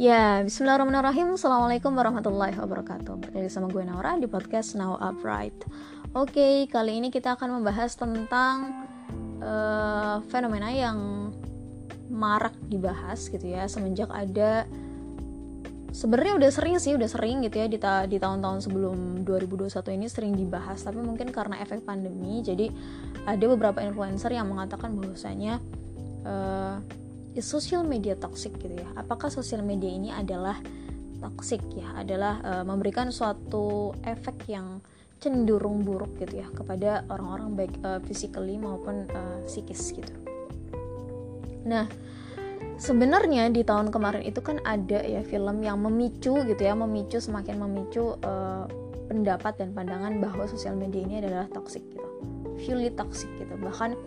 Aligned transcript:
Ya, 0.00 0.40
bismillahirrahmanirrahim. 0.40 1.36
Assalamualaikum 1.36 1.92
warahmatullahi 1.92 2.56
wabarakatuh. 2.56 3.20
Berkali 3.20 3.52
sama 3.52 3.68
gue 3.68 3.84
Naura 3.84 4.16
di 4.16 4.24
podcast 4.24 4.72
Now 4.72 4.96
Upright. 4.96 5.52
Oke, 6.16 6.64
kali 6.72 7.04
ini 7.04 7.12
kita 7.12 7.36
akan 7.36 7.60
membahas 7.60 8.00
tentang 8.00 8.80
uh, 9.44 10.24
Fenomena 10.32 10.72
yang 10.72 11.28
marak 12.08 12.56
dibahas 12.72 13.28
gitu 13.28 13.44
ya 13.44 13.68
Semenjak 13.68 14.08
ada 14.08 14.64
sebenarnya 15.92 16.48
udah 16.48 16.48
sering 16.48 16.80
sih, 16.80 16.96
udah 16.96 17.04
sering 17.12 17.44
gitu 17.44 17.60
ya 17.60 17.68
di, 17.68 17.76
ta 17.76 18.08
di 18.08 18.16
tahun-tahun 18.16 18.72
sebelum 18.72 19.28
2021 19.28 20.00
ini 20.00 20.08
sering 20.08 20.32
dibahas, 20.32 20.80
tapi 20.80 21.04
mungkin 21.04 21.28
karena 21.28 21.60
efek 21.60 21.84
pandemi, 21.84 22.40
jadi 22.40 22.72
ada 23.28 23.44
beberapa 23.52 23.84
influencer 23.84 24.32
yang 24.32 24.48
mengatakan 24.48 24.96
bahwasanya 24.96 25.60
uh, 26.24 26.80
social 27.38 27.86
media 27.86 28.18
toxic 28.18 28.58
gitu 28.58 28.74
ya? 28.74 28.90
Apakah 28.98 29.30
sosial 29.30 29.62
media 29.62 29.86
ini 29.86 30.10
adalah 30.10 30.58
toxic 31.22 31.62
ya? 31.78 31.94
Adalah 31.94 32.42
uh, 32.42 32.64
memberikan 32.66 33.14
suatu 33.14 33.94
efek 34.02 34.50
yang 34.50 34.82
cenderung 35.22 35.86
buruk 35.86 36.16
gitu 36.18 36.42
ya 36.42 36.48
kepada 36.50 37.06
orang-orang 37.12 37.54
baik 37.54 37.74
uh, 37.86 38.00
physically 38.02 38.58
maupun 38.58 39.06
uh, 39.14 39.38
psikis 39.46 39.94
gitu? 39.94 40.10
Nah 41.68 41.86
sebenarnya 42.80 43.52
di 43.52 43.60
tahun 43.60 43.92
kemarin 43.92 44.24
itu 44.24 44.40
kan 44.40 44.58
ada 44.64 45.04
ya 45.04 45.20
film 45.20 45.60
yang 45.60 45.78
memicu 45.84 46.40
gitu 46.48 46.62
ya 46.64 46.72
memicu 46.72 47.20
semakin 47.20 47.60
memicu 47.60 48.16
uh, 48.24 48.64
pendapat 49.12 49.60
dan 49.60 49.76
pandangan 49.76 50.22
bahwa 50.22 50.48
sosial 50.48 50.78
media 50.78 51.04
ini 51.04 51.20
adalah 51.20 51.44
toxic 51.52 51.84
gitu. 51.92 52.08
Fully 52.64 52.88
toxic 52.96 53.28
gitu. 53.36 53.54
Bahkan 53.60 53.98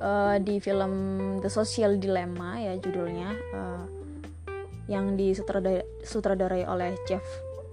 uh, 0.00 0.36
di 0.40 0.60
film 0.60 0.92
The 1.40 1.50
Social 1.50 1.96
Dilemma 1.96 2.60
ya 2.60 2.74
judulnya 2.76 3.30
uh, 3.54 3.84
yang 4.86 5.18
disutradarai 5.18 6.62
oleh 6.68 6.94
Jeff 7.10 7.24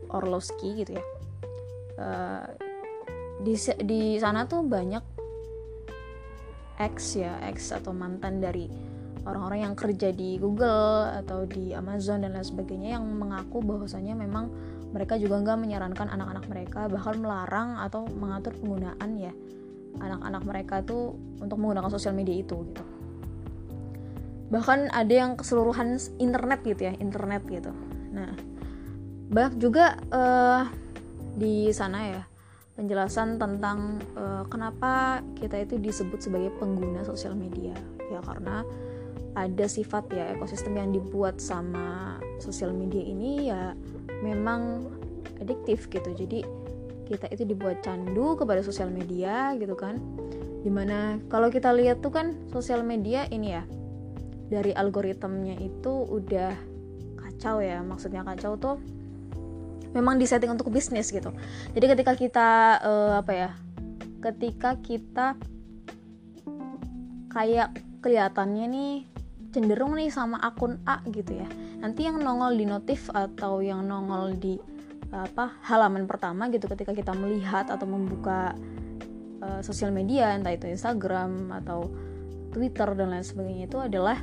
Orlowski 0.09 0.83
gitu 0.83 0.98
ya. 0.98 1.06
Uh, 1.94 2.45
di 3.44 3.53
di 3.86 4.02
sana 4.17 4.50
tuh 4.50 4.66
banyak 4.66 5.03
ex 6.81 7.22
ya 7.22 7.38
ex 7.45 7.70
atau 7.70 7.94
mantan 7.94 8.42
dari 8.42 8.66
orang-orang 9.23 9.72
yang 9.72 9.76
kerja 9.78 10.09
di 10.11 10.36
Google 10.42 11.08
atau 11.22 11.48
di 11.48 11.72
Amazon 11.72 12.26
dan 12.26 12.36
lain 12.36 12.44
sebagainya 12.44 13.00
yang 13.00 13.05
mengaku 13.08 13.64
bahwasanya 13.64 14.17
memang 14.17 14.52
mereka 14.92 15.16
juga 15.17 15.39
nggak 15.42 15.59
menyarankan 15.59 16.08
anak-anak 16.11 16.45
mereka 16.50 16.81
bahkan 16.92 17.17
melarang 17.17 17.80
atau 17.80 18.05
mengatur 18.09 18.53
penggunaan 18.59 19.11
ya 19.17 19.33
anak-anak 19.99 20.44
mereka 20.45 20.75
tuh 20.81 21.17
untuk 21.41 21.58
menggunakan 21.59 21.91
sosial 21.91 22.16
media 22.16 22.39
itu 22.39 22.55
gitu. 22.69 22.83
Bahkan 24.53 24.94
ada 24.94 25.13
yang 25.13 25.33
keseluruhan 25.33 25.97
internet 26.22 26.61
gitu 26.61 26.81
ya 26.89 26.94
internet 27.02 27.41
gitu. 27.49 27.73
Nah 28.14 28.33
bah 29.33 29.49
juga 29.58 29.97
uh, 30.14 30.69
di 31.33 31.73
sana 31.73 31.99
ya 32.05 32.21
penjelasan 32.73 33.38
tentang 33.38 34.02
uh, 34.17 34.45
kenapa 34.49 35.21
kita 35.38 35.61
itu 35.61 35.77
disebut 35.77 36.21
sebagai 36.21 36.53
pengguna 36.58 37.05
sosial 37.05 37.33
media. 37.38 37.73
Ya 38.09 38.21
karena 38.21 38.61
ada 39.33 39.66
sifat 39.66 40.14
ya 40.14 40.38
ekosistem 40.38 40.77
yang 40.77 40.94
dibuat 40.94 41.41
sama 41.41 42.21
sosial 42.38 42.69
media 42.73 43.02
ini 43.02 43.49
ya 43.49 43.73
memang 44.21 44.86
adiktif 45.41 45.89
gitu. 45.89 46.14
Jadi 46.14 46.45
kita 47.08 47.28
itu 47.32 47.44
dibuat 47.44 47.84
candu 47.84 48.40
kepada 48.40 48.64
sosial 48.64 48.90
media 48.90 49.54
gitu 49.59 49.76
kan. 49.76 50.00
Di 50.64 50.72
mana 50.72 51.20
kalau 51.28 51.52
kita 51.52 51.76
lihat 51.76 52.00
tuh 52.00 52.16
kan 52.16 52.36
sosial 52.52 52.82
media 52.88 53.28
ini 53.28 53.48
ya 53.52 53.64
dari 54.48 54.72
algoritmnya 54.72 55.60
itu 55.60 55.92
udah 56.08 56.54
kacau 57.20 57.60
ya 57.60 57.82
maksudnya 57.82 58.22
kacau 58.23 58.56
tuh 58.56 58.78
memang 59.94 60.17
disetting 60.17 60.52
untuk 60.52 60.72
bisnis 60.72 61.11
gitu. 61.11 61.32
Jadi 61.76 61.86
ketika 61.98 62.14
kita 62.16 62.50
uh, 62.82 63.14
apa 63.20 63.32
ya 63.32 63.50
ketika 64.23 64.80
kita 64.80 65.36
kayak 67.33 67.76
kelihatannya 68.00 68.66
nih 68.70 68.94
cenderung 69.54 70.00
nih 70.00 70.10
sama 70.10 70.42
akun 70.42 70.82
A 70.89 71.04
gitu 71.11 71.38
ya. 71.38 71.48
Nanti 71.83 72.08
yang 72.08 72.23
nongol 72.23 72.56
di 72.56 72.66
notif 72.66 73.11
atau 73.11 73.60
yang 73.60 73.86
nongol 73.86 74.33
di 74.39 74.56
apa 75.14 75.62
halaman 75.62 76.10
pertama 76.10 76.50
gitu 76.50 76.66
ketika 76.66 76.90
kita 76.90 77.14
melihat 77.14 77.70
atau 77.70 77.86
membuka 77.86 78.58
uh, 79.46 79.62
sosial 79.62 79.94
media 79.94 80.34
entah 80.34 80.58
itu 80.58 80.66
Instagram 80.66 81.54
atau 81.64 81.94
Twitter 82.50 82.98
dan 82.98 83.14
lain 83.14 83.26
sebagainya 83.26 83.66
itu 83.70 83.78
adalah 83.78 84.18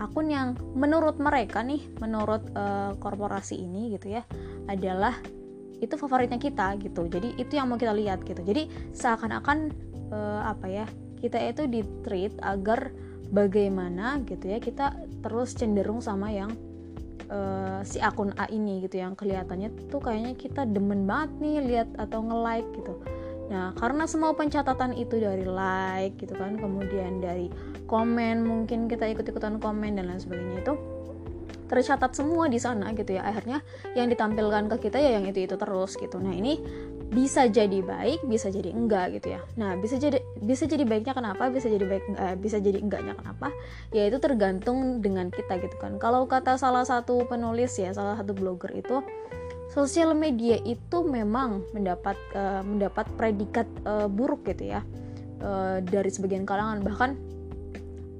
akun 0.00 0.28
yang 0.28 0.58
menurut 0.76 1.16
mereka 1.16 1.64
nih 1.64 1.80
menurut 2.00 2.44
uh, 2.52 2.92
korporasi 3.00 3.56
ini 3.56 3.96
gitu 3.96 4.18
ya 4.18 4.22
adalah 4.68 5.16
itu 5.82 5.98
favoritnya 5.98 6.38
kita 6.38 6.78
gitu. 6.78 7.10
Jadi 7.10 7.34
itu 7.42 7.58
yang 7.58 7.66
mau 7.66 7.76
kita 7.76 7.90
lihat 7.90 8.22
gitu. 8.22 8.38
Jadi 8.46 8.70
seakan-akan 8.94 9.74
uh, 10.14 10.46
apa 10.46 10.66
ya 10.70 10.86
kita 11.18 11.42
itu 11.42 11.66
di 11.66 11.82
treat 12.06 12.34
agar 12.42 12.94
bagaimana 13.34 14.22
gitu 14.22 14.46
ya 14.46 14.62
kita 14.62 14.94
terus 15.26 15.58
cenderung 15.58 15.98
sama 15.98 16.30
yang 16.30 16.54
uh, 17.32 17.80
si 17.82 17.98
akun 17.98 18.36
A 18.36 18.46
ini 18.52 18.84
gitu 18.84 19.00
yang 19.00 19.16
kelihatannya 19.16 19.72
tuh 19.88 20.04
kayaknya 20.04 20.36
kita 20.36 20.68
demen 20.68 21.08
banget 21.08 21.32
nih 21.40 21.56
lihat 21.64 21.88
atau 21.96 22.20
nge-like 22.20 22.68
gitu. 22.76 22.94
Nah, 23.48 23.76
karena 23.76 24.08
semua 24.08 24.32
pencatatan 24.32 24.96
itu 24.96 25.20
dari 25.20 25.44
like 25.44 26.16
gitu 26.16 26.32
kan, 26.36 26.56
kemudian 26.56 27.20
dari 27.20 27.52
komen, 27.84 28.44
mungkin 28.44 28.88
kita 28.88 29.04
ikut-ikutan 29.12 29.60
komen 29.60 30.00
dan 30.00 30.08
lain 30.08 30.20
sebagainya 30.20 30.64
itu 30.64 30.74
tercatat 31.72 32.12
semua 32.12 32.52
di 32.52 32.60
sana 32.60 32.92
gitu 32.92 33.16
ya 33.16 33.24
akhirnya 33.24 33.64
yang 33.96 34.12
ditampilkan 34.12 34.68
ke 34.76 34.92
kita 34.92 35.00
ya 35.00 35.16
yang 35.16 35.24
itu 35.24 35.48
itu 35.48 35.56
terus 35.56 35.96
gitu 35.96 36.20
nah 36.20 36.28
ini 36.28 36.60
bisa 37.12 37.44
jadi 37.44 37.84
baik 37.84 38.24
bisa 38.24 38.48
jadi 38.48 38.72
enggak 38.72 39.20
gitu 39.20 39.36
ya. 39.36 39.40
Nah 39.60 39.76
bisa 39.76 40.00
jadi 40.00 40.16
bisa 40.40 40.64
jadi 40.64 40.88
baiknya 40.88 41.12
kenapa 41.12 41.52
bisa 41.52 41.68
jadi 41.68 41.84
baik 41.84 42.04
eh, 42.16 42.36
bisa 42.40 42.56
jadi 42.56 42.80
enggaknya 42.80 43.12
kenapa 43.12 43.52
ya 43.92 44.08
itu 44.08 44.16
tergantung 44.16 45.04
dengan 45.04 45.28
kita 45.28 45.60
gitu 45.60 45.76
kan. 45.76 46.00
Kalau 46.00 46.24
kata 46.24 46.56
salah 46.56 46.88
satu 46.88 47.28
penulis 47.28 47.76
ya 47.76 47.92
salah 47.92 48.16
satu 48.16 48.32
blogger 48.32 48.72
itu 48.72 49.04
sosial 49.68 50.16
media 50.16 50.56
itu 50.64 51.04
memang 51.04 51.64
mendapat 51.72 52.16
uh, 52.36 52.60
mendapat 52.60 53.08
predikat 53.16 53.64
uh, 53.88 54.04
buruk 54.04 54.44
gitu 54.48 54.72
ya 54.72 54.80
uh, 55.44 55.84
dari 55.84 56.08
sebagian 56.08 56.48
kalangan. 56.48 56.80
Bahkan 56.80 57.10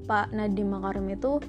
Pak 0.05 0.37
Nadiem 0.37 0.69
Makarim 0.69 1.09
itu 1.13 1.41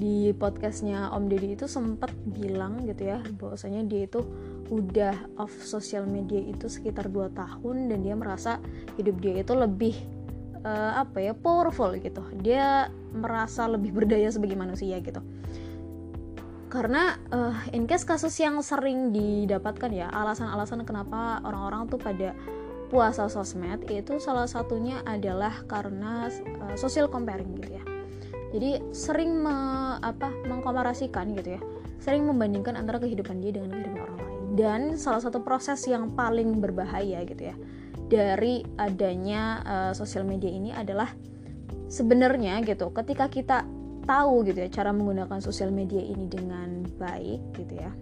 di 0.00 0.32
podcastnya 0.32 1.12
Om 1.12 1.28
Deddy 1.28 1.60
itu 1.60 1.68
sempat 1.68 2.08
bilang 2.24 2.88
gitu 2.88 3.12
ya 3.12 3.20
bahwasanya 3.36 3.84
dia 3.84 4.08
itu 4.08 4.24
udah 4.70 5.34
off 5.42 5.52
sosial 5.66 6.06
media 6.06 6.38
itu 6.38 6.70
sekitar 6.70 7.10
2 7.10 7.34
tahun 7.34 7.90
dan 7.90 8.06
dia 8.06 8.14
merasa 8.14 8.62
hidup 8.94 9.18
dia 9.18 9.42
itu 9.42 9.52
lebih 9.52 9.98
uh, 10.62 11.02
apa 11.02 11.18
ya 11.18 11.32
powerful 11.34 11.90
gitu. 11.98 12.22
Dia 12.40 12.88
merasa 13.10 13.66
lebih 13.66 13.90
berdaya 13.90 14.30
sebagai 14.30 14.54
manusia 14.54 14.96
gitu. 15.02 15.20
Karena 16.70 17.18
uh, 17.34 17.58
in 17.74 17.90
case 17.90 18.06
kasus 18.06 18.38
yang 18.38 18.62
sering 18.62 19.10
didapatkan 19.10 19.90
ya 19.90 20.06
alasan-alasan 20.14 20.86
kenapa 20.86 21.42
orang-orang 21.42 21.90
tuh 21.90 21.98
pada 21.98 22.30
puasa 22.86 23.26
sosmed 23.26 23.86
itu 23.90 24.22
salah 24.22 24.46
satunya 24.46 25.02
adalah 25.02 25.66
karena 25.66 26.30
uh, 26.62 26.74
social 26.78 27.10
comparing 27.10 27.58
gitu 27.58 27.74
ya. 27.74 27.84
Jadi 28.50 28.82
sering 28.94 29.34
me, 29.46 29.54
apa 29.98 30.30
mengkomparasikan 30.46 31.34
gitu 31.34 31.58
ya. 31.58 31.60
Sering 31.98 32.26
membandingkan 32.26 32.78
antara 32.78 33.02
kehidupan 33.02 33.42
dia 33.42 33.54
dengan 33.54 33.74
kehidupan 33.74 34.00
orang 34.02 34.19
dan 34.54 34.98
salah 34.98 35.22
satu 35.22 35.42
proses 35.42 35.82
yang 35.86 36.14
paling 36.14 36.58
berbahaya 36.58 37.22
gitu 37.26 37.50
ya 37.52 37.56
dari 38.10 38.66
adanya 38.78 39.62
uh, 39.62 39.92
sosial 39.94 40.26
media 40.26 40.50
ini 40.50 40.74
adalah 40.74 41.10
sebenarnya 41.86 42.58
gitu 42.66 42.90
ketika 42.90 43.30
kita 43.30 43.58
tahu 44.06 44.42
gitu 44.46 44.66
ya 44.66 44.68
cara 44.70 44.90
menggunakan 44.90 45.38
sosial 45.38 45.70
media 45.70 46.02
ini 46.02 46.26
dengan 46.26 46.82
baik 46.98 47.40
gitu 47.54 47.74
ya 47.78 47.92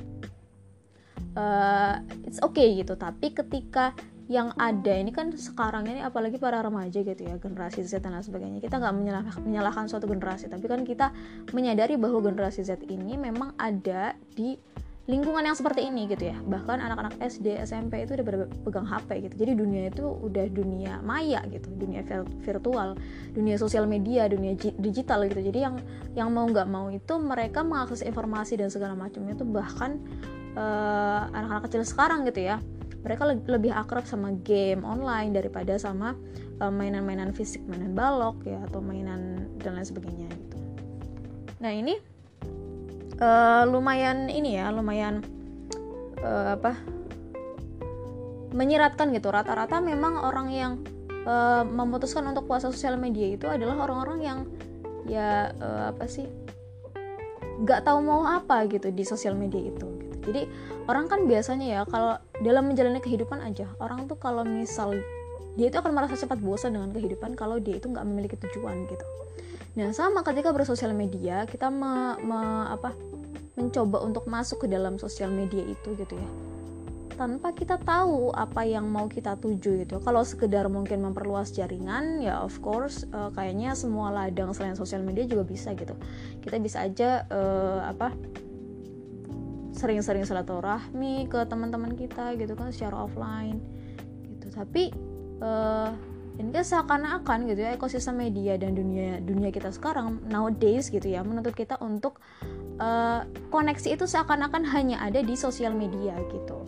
uh, 1.38 1.94
it's 2.26 2.42
okay 2.42 2.74
gitu. 2.78 2.98
Tapi 2.98 3.34
ketika 3.34 3.94
yang 4.28 4.52
ada 4.60 4.92
ini 4.92 5.08
kan 5.08 5.32
sekarang 5.32 5.88
ini 5.88 6.04
apalagi 6.04 6.36
para 6.36 6.60
remaja 6.60 7.00
gitu 7.00 7.24
ya 7.24 7.40
generasi 7.40 7.80
Z 7.80 8.04
dan 8.04 8.12
lain 8.12 8.20
sebagainya 8.20 8.60
kita 8.60 8.76
nggak 8.76 8.92
menyalahkan, 8.92 9.40
menyalahkan 9.40 9.84
suatu 9.88 10.04
generasi. 10.04 10.52
Tapi 10.52 10.66
kan 10.68 10.84
kita 10.84 11.14
menyadari 11.56 11.96
bahwa 11.96 12.20
generasi 12.20 12.60
Z 12.66 12.84
ini 12.92 13.16
memang 13.16 13.56
ada 13.56 14.12
di 14.36 14.58
lingkungan 15.08 15.40
yang 15.40 15.56
seperti 15.56 15.88
ini 15.88 16.04
gitu 16.04 16.28
ya. 16.28 16.36
Bahkan 16.36 16.84
anak-anak 16.84 17.16
SD 17.16 17.56
SMP 17.64 18.04
itu 18.04 18.12
udah 18.12 18.44
pegang 18.60 18.84
HP 18.84 19.24
gitu. 19.24 19.34
Jadi 19.40 19.52
dunia 19.56 19.82
itu 19.88 20.04
udah 20.04 20.46
dunia 20.52 21.00
maya 21.00 21.40
gitu 21.48 21.72
dunia 21.72 22.04
virtual 22.44 22.92
dunia 23.32 23.56
sosial 23.56 23.88
media 23.88 24.28
dunia 24.28 24.52
digital 24.76 25.24
gitu. 25.24 25.40
Jadi 25.40 25.64
yang 25.64 25.80
yang 26.12 26.28
mau 26.28 26.44
nggak 26.44 26.68
mau 26.68 26.92
itu 26.92 27.16
mereka 27.16 27.64
mengakses 27.64 28.04
informasi 28.04 28.60
dan 28.60 28.68
segala 28.68 28.92
macamnya 28.92 29.32
itu 29.32 29.48
bahkan 29.48 29.96
eh, 30.52 31.22
anak-anak 31.32 31.64
uh, 31.64 31.66
kecil 31.72 31.82
sekarang 31.88 32.28
gitu 32.28 32.44
ya. 32.44 32.60
Mereka 33.00 33.22
le 33.24 33.40
lebih 33.48 33.72
akrab 33.72 34.04
sama 34.04 34.36
game 34.44 34.84
online 34.84 35.32
daripada 35.32 35.80
sama 35.80 36.12
eh, 36.60 36.68
mainan-mainan 36.68 37.32
uh, 37.32 37.34
fisik 37.34 37.64
mainan 37.64 37.96
balok 37.96 38.44
ya 38.44 38.60
atau 38.68 38.84
mainan 38.84 39.48
dan 39.56 39.72
lain 39.72 39.88
sebagainya 39.88 40.28
gitu. 40.28 40.56
Nah 41.64 41.72
ini 41.72 42.17
uh, 43.22 43.62
lumayan 43.68 44.30
ini 44.30 44.58
ya 44.58 44.70
lumayan 44.70 45.22
uh, 46.22 46.54
apa 46.58 46.78
menyiratkan 48.54 49.12
gitu 49.12 49.28
rata-rata 49.28 49.78
memang 49.78 50.24
orang 50.24 50.48
yang 50.48 50.72
uh, 51.28 51.62
memutuskan 51.66 52.24
untuk 52.24 52.48
puasa 52.48 52.72
sosial 52.72 52.96
media 52.96 53.28
itu 53.28 53.44
adalah 53.44 53.84
orang-orang 53.84 54.18
yang 54.24 54.38
ya 55.04 55.52
uh, 55.60 55.92
apa 55.92 56.08
sih 56.08 56.24
nggak 57.58 57.84
tahu 57.84 57.98
mau 58.00 58.22
apa 58.24 58.64
gitu 58.70 58.88
di 58.94 59.02
sosial 59.02 59.34
media 59.34 59.58
itu 59.58 59.84
gitu. 59.98 60.16
jadi 60.30 60.42
orang 60.86 61.10
kan 61.10 61.26
biasanya 61.26 61.66
ya 61.66 61.80
kalau 61.90 62.16
dalam 62.40 62.70
menjalani 62.70 63.02
kehidupan 63.02 63.42
aja 63.42 63.66
orang 63.82 64.06
tuh 64.06 64.16
kalau 64.16 64.46
misal 64.46 64.94
dia 65.58 65.66
itu 65.66 65.76
akan 65.76 65.90
merasa 65.90 66.14
cepat 66.14 66.38
bosan 66.38 66.78
dengan 66.78 66.94
kehidupan 66.94 67.34
kalau 67.34 67.58
dia 67.58 67.82
itu 67.82 67.90
nggak 67.90 68.06
memiliki 68.06 68.38
tujuan 68.38 68.86
gitu 68.86 69.06
nah 69.76 69.90
sama 69.92 70.24
ketika 70.24 70.50
bersosial 70.50 70.96
media 70.96 71.44
kita 71.44 71.68
me, 71.68 72.16
me, 72.24 72.40
apa 72.72 72.96
mencoba 73.58 73.98
untuk 74.06 74.30
masuk 74.30 74.64
ke 74.64 74.66
dalam 74.70 74.96
sosial 75.02 75.34
media 75.34 75.66
itu 75.66 75.98
gitu 75.98 76.14
ya. 76.14 76.30
Tanpa 77.18 77.50
kita 77.50 77.82
tahu 77.82 78.30
apa 78.30 78.62
yang 78.62 78.86
mau 78.86 79.10
kita 79.10 79.34
tuju 79.42 79.82
gitu. 79.82 79.98
Kalau 79.98 80.22
sekedar 80.22 80.70
mungkin 80.70 81.02
memperluas 81.02 81.50
jaringan 81.50 82.22
ya 82.22 82.38
of 82.38 82.54
course 82.62 83.02
uh, 83.10 83.34
kayaknya 83.34 83.74
semua 83.74 84.14
ladang 84.14 84.54
selain 84.54 84.78
sosial 84.78 85.02
media 85.02 85.26
juga 85.26 85.42
bisa 85.42 85.74
gitu. 85.74 85.98
Kita 86.38 86.62
bisa 86.62 86.86
aja 86.86 87.26
uh, 87.26 87.90
apa 87.90 88.14
sering-sering 89.74 90.26
silaturahmi 90.26 91.26
ke 91.26 91.42
teman-teman 91.50 91.98
kita 91.98 92.38
gitu 92.38 92.54
kan 92.54 92.70
secara 92.70 93.02
offline 93.02 93.58
gitu. 94.22 94.54
Tapi 94.54 94.94
uh, 95.42 95.90
ini 96.38 96.54
kan 96.54 96.62
seakan-akan 96.62 97.50
gitu 97.50 97.66
ya 97.66 97.74
ekosistem 97.74 98.22
media 98.22 98.54
dan 98.54 98.78
dunia 98.78 99.18
dunia 99.18 99.50
kita 99.50 99.74
sekarang 99.74 100.22
nowadays 100.30 100.86
gitu 100.86 101.10
ya 101.10 101.26
menuntut 101.26 101.52
kita 101.52 101.74
untuk 101.82 102.22
uh, 102.78 103.26
koneksi 103.50 103.98
itu 103.98 104.06
seakan-akan 104.06 104.62
hanya 104.70 105.02
ada 105.02 105.18
di 105.18 105.34
sosial 105.34 105.74
media 105.74 106.14
gitu. 106.30 106.62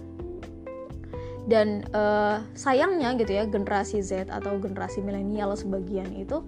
Dan 1.46 1.86
uh, 1.94 2.42
sayangnya 2.54 3.14
gitu 3.18 3.30
ya 3.30 3.46
generasi 3.46 4.02
Z 4.02 4.30
atau 4.30 4.58
generasi 4.58 5.02
milenial 5.02 5.54
sebagian 5.54 6.10
itu 6.18 6.42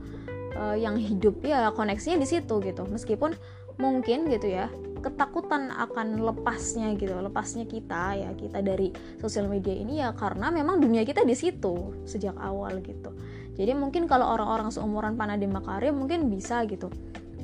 uh, 0.58 0.74
yang 0.74 0.98
hidup 0.98 1.42
ya 1.46 1.70
koneksinya 1.70 2.18
di 2.18 2.26
situ 2.26 2.58
gitu. 2.58 2.82
Meskipun 2.90 3.38
mungkin 3.78 4.28
gitu 4.28 4.50
ya 4.50 4.66
ketakutan 5.02 5.74
akan 5.74 6.22
lepasnya 6.22 6.94
gitu 6.94 7.12
lepasnya 7.18 7.66
kita 7.66 8.14
ya 8.14 8.30
kita 8.38 8.62
dari 8.62 8.94
sosial 9.18 9.50
media 9.50 9.74
ini 9.74 9.98
ya 10.00 10.14
karena 10.14 10.54
memang 10.54 10.78
dunia 10.78 11.02
kita 11.02 11.26
di 11.26 11.34
situ 11.34 11.92
sejak 12.06 12.38
awal 12.38 12.78
gitu. 12.80 13.10
Jadi 13.52 13.76
mungkin 13.76 14.08
kalau 14.08 14.32
orang-orang 14.32 14.72
seumuran 14.72 15.18
Panade 15.18 15.44
Makarim 15.44 16.00
mungkin 16.00 16.32
bisa 16.32 16.64
gitu 16.64 16.88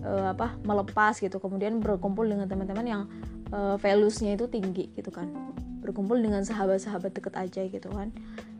uh, 0.07 0.33
apa 0.33 0.57
melepas 0.65 1.21
gitu 1.21 1.37
kemudian 1.37 1.83
berkumpul 1.85 2.25
dengan 2.25 2.49
teman-teman 2.49 2.87
yang 2.87 3.03
uh, 3.53 3.77
values-nya 3.77 4.39
itu 4.39 4.49
tinggi 4.49 4.89
gitu 4.97 5.13
kan. 5.13 5.29
Berkumpul 5.85 6.17
dengan 6.17 6.47
sahabat-sahabat 6.47 7.13
deket 7.13 7.35
aja 7.37 7.63
gitu 7.69 7.93
kan. 7.93 8.09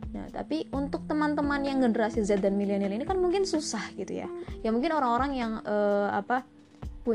Nah, 0.09 0.25
tapi 0.33 0.65
untuk 0.73 1.05
teman-teman 1.05 1.61
yang 1.61 1.77
generasi 1.85 2.25
Z 2.25 2.41
dan 2.41 2.57
milenial 2.57 2.89
ini 2.89 3.05
kan 3.05 3.21
mungkin 3.21 3.45
susah 3.45 3.93
gitu 3.93 4.25
ya. 4.25 4.27
Ya 4.65 4.69
mungkin 4.73 4.89
orang-orang 4.93 5.31
yang 5.37 5.51
uh, 5.61 6.09
apa 6.13 6.45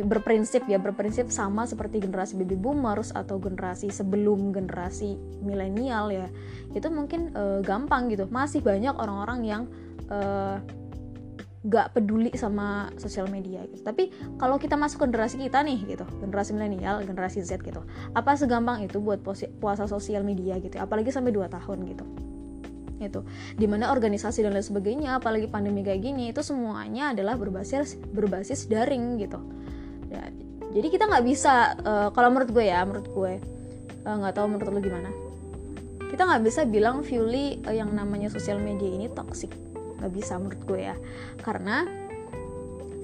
berprinsip 0.03 0.67
ya 0.67 0.83
berprinsip 0.83 1.31
sama 1.31 1.63
seperti 1.69 2.03
generasi 2.03 2.35
baby 2.35 2.59
boomers 2.59 3.15
atau 3.15 3.39
generasi 3.39 3.95
sebelum 3.95 4.51
generasi 4.51 5.15
milenial 5.45 6.11
ya. 6.11 6.27
Itu 6.75 6.91
mungkin 6.91 7.31
uh, 7.39 7.63
gampang 7.63 8.11
gitu. 8.11 8.27
Masih 8.27 8.59
banyak 8.59 8.99
orang-orang 8.99 9.41
yang 9.47 9.63
uh, 10.11 10.59
gak 11.65 11.97
peduli 11.97 12.29
sama 12.37 12.93
sosial 13.01 13.25
media 13.33 13.65
gitu. 13.73 13.81
Tapi 13.81 14.13
kalau 14.37 14.61
kita 14.61 14.77
masuk 14.77 15.09
generasi 15.09 15.41
kita 15.41 15.65
nih 15.65 15.97
gitu 15.97 16.05
generasi 16.21 16.53
milenial 16.53 17.01
generasi 17.01 17.41
Z 17.41 17.65
gitu 17.65 17.81
apa 18.13 18.37
segampang 18.37 18.85
itu 18.85 19.01
buat 19.01 19.25
puasa 19.61 19.89
sosial 19.89 20.21
media 20.29 20.61
gitu? 20.61 20.77
Apalagi 20.77 21.09
sampai 21.09 21.33
2 21.33 21.49
tahun 21.49 21.79
gitu. 21.89 22.05
Itu. 23.01 23.21
Di 23.57 23.65
mana 23.65 23.97
organisasi 23.97 24.45
dan 24.45 24.53
lain 24.53 24.65
sebagainya 24.65 25.17
apalagi 25.17 25.49
pandemi 25.49 25.81
kayak 25.81 26.05
gini 26.05 26.37
itu 26.37 26.45
semuanya 26.45 27.17
adalah 27.17 27.41
berbasis 27.41 27.97
berbasis 28.13 28.69
daring 28.69 29.17
gitu 29.17 29.41
ya 30.15 30.25
jadi 30.75 30.91
kita 30.91 31.07
nggak 31.07 31.25
bisa 31.25 31.79
uh, 31.87 32.09
kalau 32.11 32.35
menurut 32.35 32.51
gue 32.51 32.67
ya 32.67 32.83
menurut 32.83 33.07
gue 33.07 33.33
eh, 34.03 34.15
nggak 34.19 34.35
uh, 34.35 34.37
tahu 34.37 34.47
menurut 34.51 34.67
lo 34.75 34.81
gimana. 34.83 35.11
Kita 36.11 36.27
nggak 36.27 36.43
bisa 36.43 36.61
bilang 36.67 37.07
purely 37.07 37.63
uh, 37.63 37.71
yang 37.71 37.95
namanya 37.95 38.27
sosial 38.27 38.59
media 38.59 38.91
ini 38.91 39.07
toxic. 39.07 39.55
Nggak 40.03 40.11
bisa 40.11 40.35
menurut 40.35 40.63
gue 40.67 40.81
ya. 40.91 40.99
Karena 41.39 41.87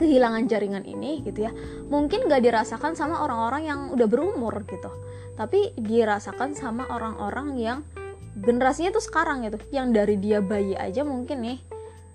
kehilangan 0.02 0.50
jaringan 0.50 0.84
ini 0.88 1.20
gitu 1.20 1.44
ya 1.44 1.52
mungkin 1.92 2.24
gak 2.24 2.40
dirasakan 2.40 2.96
sama 2.96 3.20
orang-orang 3.20 3.68
yang 3.68 3.80
udah 3.94 4.08
berumur 4.10 4.66
gitu. 4.66 4.90
Tapi 5.38 5.76
dirasakan 5.78 6.58
sama 6.58 6.88
orang-orang 6.90 7.54
yang 7.54 7.78
generasinya 8.34 8.90
tuh 8.90 9.04
sekarang 9.04 9.46
gitu. 9.46 9.62
Yang 9.70 9.86
dari 9.94 10.16
dia 10.18 10.42
bayi 10.42 10.74
aja 10.74 11.06
mungkin 11.06 11.44
nih 11.46 11.58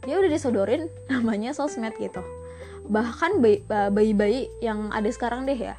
dia 0.03 0.19
udah 0.19 0.31
disodorin 0.33 0.91
namanya 1.13 1.56
sosmed 1.56 1.95
gitu 1.95 2.19
bahkan 2.87 3.41
bayi-bayi 3.67 4.49
yang 4.61 4.93
ada 4.93 5.09
sekarang 5.09 5.45
deh 5.49 5.57
ya. 5.57 5.75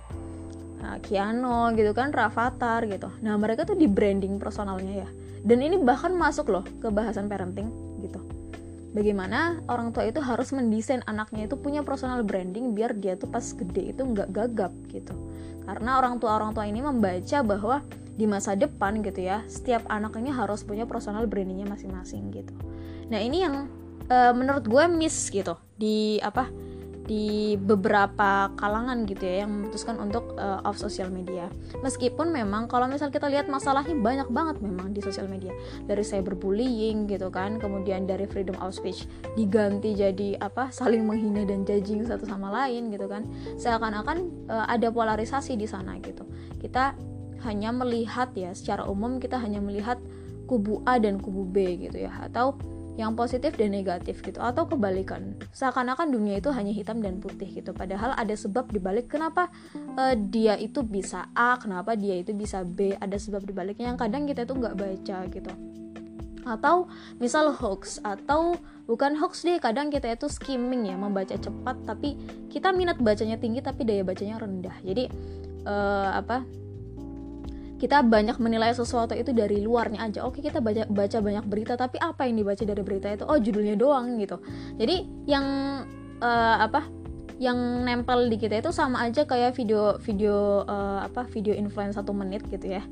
Nah, 0.83 1.03
Kiano 1.03 1.75
gitu 1.75 1.91
kan 1.97 2.15
Rafathar 2.15 2.87
gitu. 2.87 3.11
Nah 3.23 3.35
mereka 3.35 3.67
tuh 3.67 3.75
di 3.75 3.91
branding 3.91 4.39
personalnya 4.39 5.07
ya. 5.07 5.09
Dan 5.47 5.63
ini 5.63 5.79
bahkan 5.79 6.15
masuk 6.15 6.51
loh 6.51 6.65
ke 6.83 6.91
bahasan 6.91 7.31
parenting 7.31 7.71
gitu. 8.03 8.19
Bagaimana 8.95 9.61
orang 9.69 9.93
tua 9.93 10.09
itu 10.09 10.25
harus 10.25 10.51
mendesain 10.57 11.05
anaknya 11.05 11.47
itu 11.47 11.55
punya 11.59 11.85
personal 11.85 12.25
branding 12.25 12.73
biar 12.73 12.97
dia 12.97 13.13
tuh 13.15 13.29
pas 13.29 13.45
gede 13.45 13.93
itu 13.93 14.03
nggak 14.03 14.33
gagap 14.33 14.73
gitu. 14.89 15.13
Karena 15.67 15.99
orang 15.99 16.23
tua 16.23 16.39
orang 16.39 16.55
tua 16.55 16.65
ini 16.65 16.81
membaca 16.81 17.43
bahwa 17.43 17.83
di 18.17 18.25
masa 18.25 18.57
depan 18.57 19.05
gitu 19.05 19.29
ya 19.29 19.45
setiap 19.45 19.85
anak 19.93 20.17
ini 20.17 20.33
harus 20.33 20.65
punya 20.65 20.89
personal 20.89 21.29
brandingnya 21.29 21.69
masing-masing 21.69 22.33
gitu. 22.33 22.55
Nah 23.13 23.21
ini 23.21 23.45
yang 23.45 23.69
uh, 24.09 24.33
menurut 24.33 24.65
gue 24.65 24.85
miss 24.89 25.29
gitu 25.29 25.61
di 25.77 26.17
apa 26.25 26.49
di 27.07 27.55
beberapa 27.55 28.51
kalangan 28.59 29.07
gitu 29.07 29.23
ya 29.23 29.47
yang 29.47 29.51
memutuskan 29.55 29.97
untuk 30.03 30.35
uh, 30.37 30.59
off 30.67 30.77
sosial 30.77 31.09
media. 31.09 31.47
Meskipun 31.81 32.35
memang 32.35 32.67
kalau 32.67 32.91
misal 32.91 33.15
kita 33.15 33.31
lihat 33.31 33.47
masalahnya 33.47 33.95
banyak 33.95 34.29
banget 34.35 34.59
memang 34.59 34.91
di 34.91 34.99
sosial 35.01 35.31
media. 35.31 35.55
Dari 35.87 36.03
cyberbullying 36.03 37.07
gitu 37.07 37.31
kan, 37.31 37.63
kemudian 37.63 38.11
dari 38.11 38.27
freedom 38.27 38.59
of 38.59 38.75
speech 38.75 39.07
diganti 39.39 39.95
jadi 39.95 40.43
apa? 40.43 40.69
saling 40.75 41.07
menghina 41.07 41.47
dan 41.47 41.63
judging 41.63 42.03
satu 42.03 42.27
sama 42.27 42.51
lain 42.51 42.91
gitu 42.91 43.07
kan. 43.07 43.23
Seakan-akan 43.57 44.51
uh, 44.51 44.67
ada 44.67 44.91
polarisasi 44.91 45.55
di 45.55 45.71
sana 45.71 45.97
gitu. 46.03 46.27
Kita 46.59 46.99
hanya 47.47 47.71
melihat 47.71 48.35
ya 48.35 48.51
secara 48.51 48.83
umum 48.91 49.23
kita 49.23 49.39
hanya 49.39 49.63
melihat 49.63 50.03
kubu 50.51 50.83
A 50.87 50.99
dan 50.99 51.23
kubu 51.23 51.47
B 51.47 51.79
gitu 51.79 52.07
ya 52.07 52.11
atau 52.27 52.59
yang 52.97 53.13
positif 53.13 53.55
dan 53.61 53.77
negatif 53.77 54.25
gitu 54.25 54.41
atau 54.41 54.65
kebalikan. 54.65 55.37
Seakan-akan 55.53 56.09
dunia 56.09 56.41
itu 56.41 56.49
hanya 56.49 56.73
hitam 56.73 57.05
dan 57.05 57.21
putih 57.21 57.49
gitu. 57.53 57.77
Padahal 57.77 58.17
ada 58.17 58.33
sebab 58.33 58.73
dibalik 58.73 59.13
kenapa 59.13 59.53
uh, 60.01 60.17
dia 60.17 60.57
itu 60.57 60.81
bisa 60.81 61.29
A 61.37 61.61
kenapa 61.61 61.93
dia 61.93 62.17
itu 62.17 62.33
bisa 62.33 62.65
B. 62.65 62.97
Ada 62.97 63.21
sebab 63.21 63.45
dibaliknya 63.45 63.93
yang 63.93 64.01
kadang 64.01 64.25
kita 64.25 64.49
itu 64.49 64.57
nggak 64.57 64.75
baca 64.81 65.19
gitu. 65.29 65.53
Atau 66.49 66.89
misal 67.21 67.53
hoax 67.53 68.01
atau 68.01 68.57
bukan 68.89 69.21
hoax 69.21 69.45
deh 69.45 69.61
kadang 69.61 69.93
kita 69.93 70.17
itu 70.17 70.33
skimming 70.33 70.89
ya 70.89 70.97
membaca 70.97 71.37
cepat 71.37 71.77
tapi 71.85 72.17
kita 72.49 72.73
minat 72.73 72.97
bacanya 72.97 73.37
tinggi 73.37 73.61
tapi 73.61 73.85
daya 73.85 74.03
bacanya 74.09 74.41
rendah. 74.41 74.77
Jadi 74.81 75.05
uh, 75.69 76.17
apa 76.17 76.49
kita 77.77 78.01
banyak 78.01 78.41
menilai 78.41 78.73
sesuatu 78.73 79.13
itu 79.13 79.37
dari 79.37 79.61
luarnya 79.61 80.09
aja. 80.09 80.25
Oke 80.25 80.41
kita 80.41 80.65
baca 80.65 80.89
baca 80.89 81.19
banyak 81.21 81.45
berita 81.45 81.77
tapi 81.77 82.01
apa 82.01 82.25
yang 82.25 82.41
dibaca 82.41 82.65
dari 82.65 82.83
berita 82.83 83.13
itu? 83.13 83.25
Oh 83.29 83.37
judulnya 83.37 83.77
doang 83.77 84.17
gitu. 84.17 84.41
Jadi 84.81 85.05
yang 85.29 85.45
uh, 86.21 86.57
apa 86.61 86.89
yang 87.37 87.85
nempel 87.85 88.33
di 88.33 88.41
kita 88.41 88.65
itu 88.65 88.73
sama 88.73 89.05
aja 89.05 89.29
kayak 89.29 89.53
video 89.53 90.01
video 90.01 90.65
uh, 90.65 91.05
apa 91.05 91.29
video 91.29 91.53
influence 91.53 92.01
satu 92.01 92.17
menit 92.17 92.49
gitu 92.49 92.81
ya. 92.81 92.83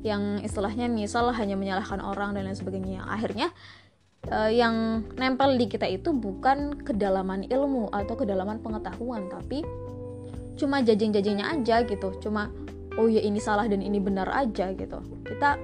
Yang 0.00 0.48
istilahnya 0.48 0.88
misal 0.88 1.28
hanya 1.36 1.60
menyalahkan 1.60 2.00
orang 2.00 2.32
dan 2.32 2.48
lain 2.48 2.56
sebagainya. 2.56 3.04
Akhirnya 3.04 3.52
uh, 4.32 4.48
yang 4.48 5.04
nempel 5.20 5.60
di 5.60 5.68
kita 5.68 5.84
itu 5.84 6.16
bukan 6.16 6.80
kedalaman 6.80 7.44
ilmu 7.44 7.92
atau 7.92 8.16
kedalaman 8.16 8.64
pengetahuan 8.64 9.28
tapi 9.28 9.60
cuma 10.56 10.80
jajing-jajingnya 10.80 11.60
aja 11.60 11.84
gitu. 11.84 12.16
Cuma 12.24 12.48
oh 12.98 13.06
ya 13.06 13.22
ini 13.22 13.38
salah 13.38 13.70
dan 13.70 13.84
ini 13.84 14.02
benar 14.02 14.26
aja 14.32 14.72
gitu. 14.74 14.98
Kita 15.22 15.58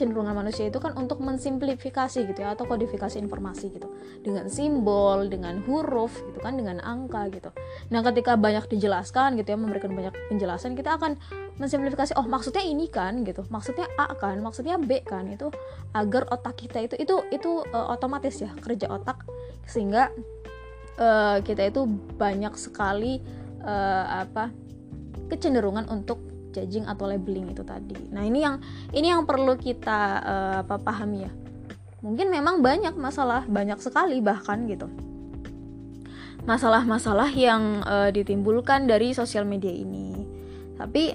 kecenderungan 0.00 0.32
manusia 0.32 0.72
itu 0.72 0.80
kan 0.80 0.96
untuk 0.96 1.20
mensimplifikasi 1.20 2.24
gitu 2.24 2.40
ya 2.40 2.56
atau 2.56 2.64
kodifikasi 2.64 3.20
informasi 3.20 3.68
gitu. 3.68 3.84
Dengan 4.24 4.48
simbol 4.48 5.28
dengan 5.28 5.60
huruf 5.68 6.24
gitu 6.24 6.40
kan 6.40 6.56
dengan 6.56 6.80
angka 6.80 7.28
gitu. 7.28 7.52
Nah 7.92 8.00
ketika 8.00 8.40
banyak 8.40 8.64
dijelaskan 8.72 9.36
gitu 9.36 9.52
ya 9.52 9.58
memberikan 9.60 9.92
banyak 9.92 10.16
penjelasan 10.32 10.72
kita 10.72 10.96
akan 10.96 11.20
mensimplifikasi 11.60 12.16
oh 12.16 12.24
maksudnya 12.24 12.64
ini 12.64 12.88
kan? 12.88 13.20
gitu. 13.28 13.44
Maksudnya 13.52 13.84
A 14.00 14.16
kan? 14.16 14.40
Maksudnya 14.40 14.80
B 14.80 15.04
kan? 15.04 15.28
Itu 15.28 15.52
agar 15.92 16.32
otak 16.32 16.56
kita 16.64 16.80
itu 16.80 16.96
itu 16.96 17.20
itu 17.28 17.60
uh, 17.76 17.92
otomatis 17.92 18.40
ya 18.40 18.56
kerja 18.56 18.88
otak. 18.88 19.20
Sehingga 19.68 20.08
uh, 20.96 21.44
kita 21.44 21.68
itu 21.68 21.84
banyak 22.16 22.56
sekali 22.56 23.20
uh, 23.60 24.24
apa 24.24 24.69
kecenderungan 25.30 25.86
untuk 25.86 26.18
judging 26.50 26.84
atau 26.90 27.06
labeling 27.06 27.54
itu 27.54 27.62
tadi. 27.62 27.94
Nah 28.10 28.26
ini 28.26 28.42
yang 28.42 28.58
ini 28.90 29.14
yang 29.14 29.22
perlu 29.24 29.54
kita 29.54 30.00
uh, 30.20 30.54
apa 30.66 30.76
pahami 30.82 31.18
ya. 31.24 31.32
Mungkin 32.00 32.32
memang 32.32 32.64
banyak 32.64 32.96
masalah, 32.96 33.44
banyak 33.46 33.78
sekali 33.78 34.18
bahkan 34.24 34.64
gitu. 34.66 34.88
Masalah-masalah 36.48 37.30
yang 37.36 37.84
uh, 37.84 38.08
ditimbulkan 38.08 38.88
dari 38.88 39.12
sosial 39.12 39.44
media 39.44 39.70
ini. 39.70 40.16
Tapi 40.80 41.12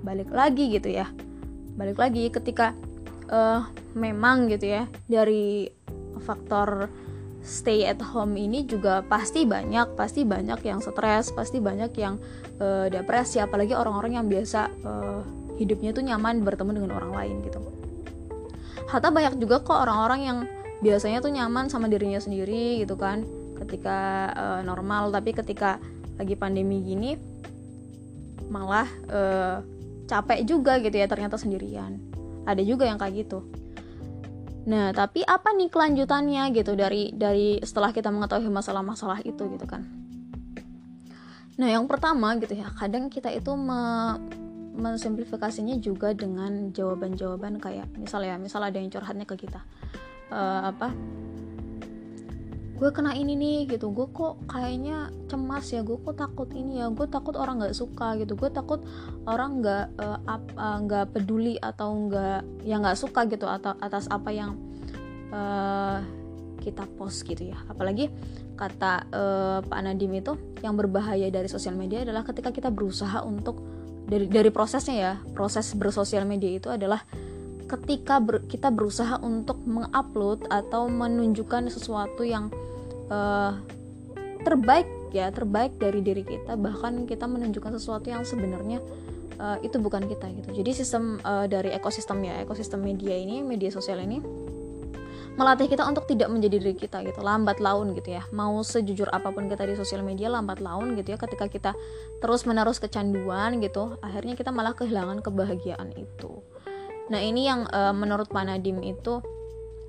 balik 0.00 0.32
lagi 0.32 0.72
gitu 0.72 0.88
ya. 0.88 1.06
Balik 1.76 2.00
lagi 2.00 2.32
ketika 2.32 2.72
uh, 3.28 3.68
memang 3.92 4.48
gitu 4.48 4.74
ya 4.80 4.88
dari 5.06 5.68
faktor 6.24 6.88
stay 7.44 7.84
at 7.84 8.00
home 8.00 8.40
ini 8.40 8.64
juga 8.64 9.04
pasti 9.04 9.44
banyak, 9.44 9.94
pasti 9.94 10.24
banyak 10.24 10.64
yang 10.64 10.80
stres, 10.80 11.28
pasti 11.30 11.60
banyak 11.60 11.92
yang 12.00 12.16
uh, 12.58 12.88
depresi, 12.88 13.38
apalagi 13.38 13.76
orang-orang 13.76 14.16
yang 14.16 14.26
biasa 14.26 14.72
uh, 14.82 15.20
hidupnya 15.60 15.92
tuh 15.92 16.02
nyaman 16.02 16.40
bertemu 16.40 16.80
dengan 16.80 16.92
orang 16.96 17.12
lain 17.12 17.36
gitu. 17.44 17.60
Hatta 18.88 19.12
banyak 19.12 19.36
juga 19.36 19.60
kok 19.60 19.76
orang-orang 19.76 20.20
yang 20.24 20.38
biasanya 20.80 21.20
tuh 21.20 21.30
nyaman 21.30 21.68
sama 21.68 21.86
dirinya 21.92 22.18
sendiri 22.18 22.80
gitu 22.80 22.96
kan, 22.96 23.28
ketika 23.60 24.32
uh, 24.32 24.60
normal, 24.64 25.12
tapi 25.12 25.36
ketika 25.36 25.76
lagi 26.16 26.34
pandemi 26.34 26.80
gini 26.80 27.20
malah 28.48 28.88
uh, 29.12 29.60
capek 30.08 30.44
juga 30.48 30.80
gitu 30.80 30.96
ya 30.96 31.08
ternyata 31.08 31.36
sendirian. 31.36 32.00
Ada 32.44 32.60
juga 32.64 32.88
yang 32.88 33.00
kayak 33.00 33.24
gitu. 33.24 33.44
Nah, 34.64 34.96
tapi 34.96 35.20
apa 35.20 35.52
nih 35.52 35.68
kelanjutannya 35.68 36.48
gitu 36.56 36.72
dari 36.72 37.12
dari 37.12 37.60
setelah 37.60 37.92
kita 37.92 38.08
mengetahui 38.08 38.48
masalah-masalah 38.48 39.20
itu 39.24 39.44
gitu 39.52 39.66
kan? 39.68 39.84
Nah, 41.54 41.68
yang 41.70 41.84
pertama 41.86 42.34
gitu 42.40 42.56
ya, 42.56 42.72
kadang 42.72 43.12
kita 43.12 43.28
itu 43.30 43.52
me 43.54 44.16
mensimplifikasinya 44.74 45.78
juga 45.78 46.10
dengan 46.18 46.74
jawaban-jawaban 46.74 47.62
kayak 47.62 47.86
misalnya 47.94 48.42
misal 48.42 48.58
ada 48.58 48.74
yang 48.74 48.90
curhatnya 48.90 49.22
ke 49.22 49.46
kita 49.46 49.62
uh, 50.34 50.74
apa 50.74 50.90
gue 52.84 52.92
kena 52.92 53.16
ini 53.16 53.32
nih 53.32 53.58
gitu. 53.64 53.88
Gue 53.96 54.12
kok 54.12 54.44
kayaknya 54.44 55.08
cemas 55.32 55.72
ya 55.72 55.80
gue 55.80 55.96
kok 55.96 56.20
takut 56.20 56.52
ini 56.52 56.84
ya 56.84 56.92
gue 56.92 57.08
takut 57.08 57.32
orang 57.32 57.64
nggak 57.64 57.72
suka 57.72 58.20
gitu. 58.20 58.36
Gue 58.36 58.52
takut 58.52 58.84
orang 59.24 59.64
nggak 59.64 59.96
uh, 59.96 60.20
nggak 60.84 61.06
uh, 61.08 61.10
peduli 61.16 61.56
atau 61.56 61.96
nggak 61.96 62.68
yang 62.68 62.84
nggak 62.84 63.00
suka 63.00 63.24
gitu 63.24 63.48
atau 63.48 63.72
atas 63.80 64.04
apa 64.12 64.28
yang 64.36 64.60
uh, 65.32 66.04
kita 66.60 66.84
post 67.00 67.24
gitu 67.24 67.56
ya. 67.56 67.58
Apalagi 67.72 68.12
kata 68.52 69.08
uh, 69.08 69.58
Pak 69.64 69.80
Nadim 69.80 70.20
itu 70.20 70.36
yang 70.60 70.76
berbahaya 70.76 71.32
dari 71.32 71.48
sosial 71.48 71.80
media 71.80 72.04
adalah 72.04 72.20
ketika 72.20 72.52
kita 72.52 72.68
berusaha 72.68 73.24
untuk 73.24 73.64
dari 74.04 74.28
dari 74.28 74.52
prosesnya 74.52 74.96
ya 75.00 75.12
proses 75.32 75.72
bersosial 75.72 76.28
media 76.28 76.52
itu 76.52 76.68
adalah 76.68 77.00
ketika 77.64 78.20
ber, 78.20 78.44
kita 78.44 78.68
berusaha 78.68 79.16
untuk 79.24 79.56
mengupload 79.64 80.52
atau 80.52 80.84
menunjukkan 80.92 81.72
sesuatu 81.72 82.20
yang 82.20 82.52
uh, 83.10 83.58
terbaik 84.44 84.86
ya 85.14 85.30
terbaik 85.30 85.78
dari 85.80 86.02
diri 86.04 86.22
kita. 86.26 86.58
Bahkan 86.58 87.08
kita 87.08 87.24
menunjukkan 87.24 87.78
sesuatu 87.78 88.10
yang 88.10 88.26
sebenarnya 88.26 88.82
uh, 89.38 89.58
itu 89.62 89.78
bukan 89.80 90.04
kita 90.10 90.30
gitu. 90.42 90.50
Jadi 90.62 90.70
sistem 90.74 91.18
uh, 91.22 91.46
dari 91.46 91.70
ekosistem 91.72 92.20
ya 92.22 92.42
ekosistem 92.42 92.82
media 92.82 93.14
ini 93.14 93.40
media 93.40 93.70
sosial 93.70 94.02
ini 94.02 94.20
melatih 95.34 95.66
kita 95.66 95.82
untuk 95.82 96.06
tidak 96.06 96.30
menjadi 96.30 96.62
diri 96.62 96.74
kita 96.78 97.02
gitu. 97.02 97.18
Lambat 97.18 97.58
laun 97.58 97.94
gitu 97.98 98.14
ya. 98.14 98.22
Mau 98.30 98.62
sejujur 98.62 99.10
apa 99.10 99.34
pun 99.34 99.50
kita 99.50 99.66
di 99.66 99.74
sosial 99.74 100.06
media 100.06 100.30
lambat 100.30 100.62
laun 100.62 100.94
gitu 100.94 101.14
ya. 101.14 101.18
Ketika 101.18 101.50
kita 101.50 101.72
terus 102.22 102.46
menerus 102.46 102.78
kecanduan 102.78 103.58
gitu 103.58 103.98
akhirnya 103.98 104.38
kita 104.38 104.54
malah 104.54 104.78
kehilangan 104.78 105.22
kebahagiaan 105.22 105.90
itu. 105.98 106.38
Nah 107.10 107.20
ini 107.20 107.50
yang 107.50 107.66
uh, 107.68 107.92
menurut 107.92 108.30
Panadim 108.30 108.80
itu 108.80 109.20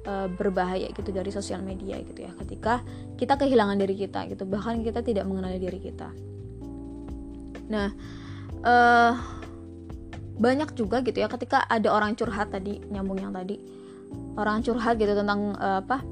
uh, 0.05 0.27
berbahaya 0.31 0.89
gitu 0.93 1.09
dari 1.11 1.29
sosial 1.33 1.61
media 1.65 1.99
gitu 2.01 2.25
ya 2.25 2.31
ketika 2.45 2.81
kita 3.19 3.35
kehilangan 3.35 3.77
diri 3.77 3.95
kita 3.97 4.29
gitu 4.31 4.45
bahkan 4.47 4.81
kita 4.85 5.01
tidak 5.01 5.25
mengenali 5.27 5.59
diri 5.59 5.79
kita. 5.81 6.09
Nah 7.69 7.89
uh, 8.65 9.13
banyak 10.35 10.75
juga 10.75 10.99
gitu 11.01 11.15
ya 11.23 11.31
ketika 11.31 11.63
ada 11.67 11.91
orang 11.91 12.13
curhat 12.13 12.51
tadi 12.51 12.83
nyambung 12.91 13.19
yang 13.23 13.31
tadi 13.31 13.55
orang 14.35 14.59
curhat 14.61 14.99
gitu 14.99 15.15
tentang 15.15 15.55
uh, 15.55 15.79
apa 15.79 16.03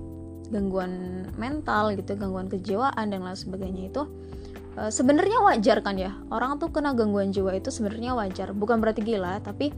gangguan 0.47 1.25
mental 1.35 1.91
gitu 1.97 2.15
gangguan 2.15 2.47
kejiwaan 2.47 3.11
dan 3.11 3.19
lain 3.25 3.35
sebagainya 3.35 3.91
itu 3.91 4.07
uh, 4.79 4.87
sebenarnya 4.87 5.43
wajar 5.43 5.83
kan 5.83 5.99
ya 5.99 6.15
orang 6.31 6.55
tuh 6.55 6.71
kena 6.71 6.95
gangguan 6.95 7.35
jiwa 7.35 7.51
itu 7.51 7.67
sebenarnya 7.67 8.15
wajar 8.15 8.55
bukan 8.55 8.79
berarti 8.79 9.03
gila 9.03 9.43
tapi 9.43 9.75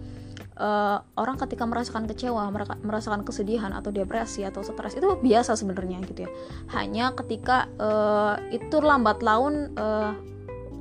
uh, 0.59 1.03
orang 1.19 1.35
ketika 1.39 1.63
merasakan 1.67 2.07
kecewa, 2.07 2.47
merasakan 2.83 3.27
kesedihan 3.27 3.71
atau 3.75 3.91
depresi 3.91 4.43
atau 4.43 4.63
stres 4.63 4.95
itu 4.95 5.07
biasa 5.19 5.55
sebenarnya 5.55 6.03
gitu 6.07 6.27
ya. 6.27 6.31
Hanya 6.75 7.11
ketika 7.15 7.67
uh, 7.79 8.35
itu 8.51 8.79
lambat 8.79 9.23
laun 9.23 9.75
uh, 9.75 10.15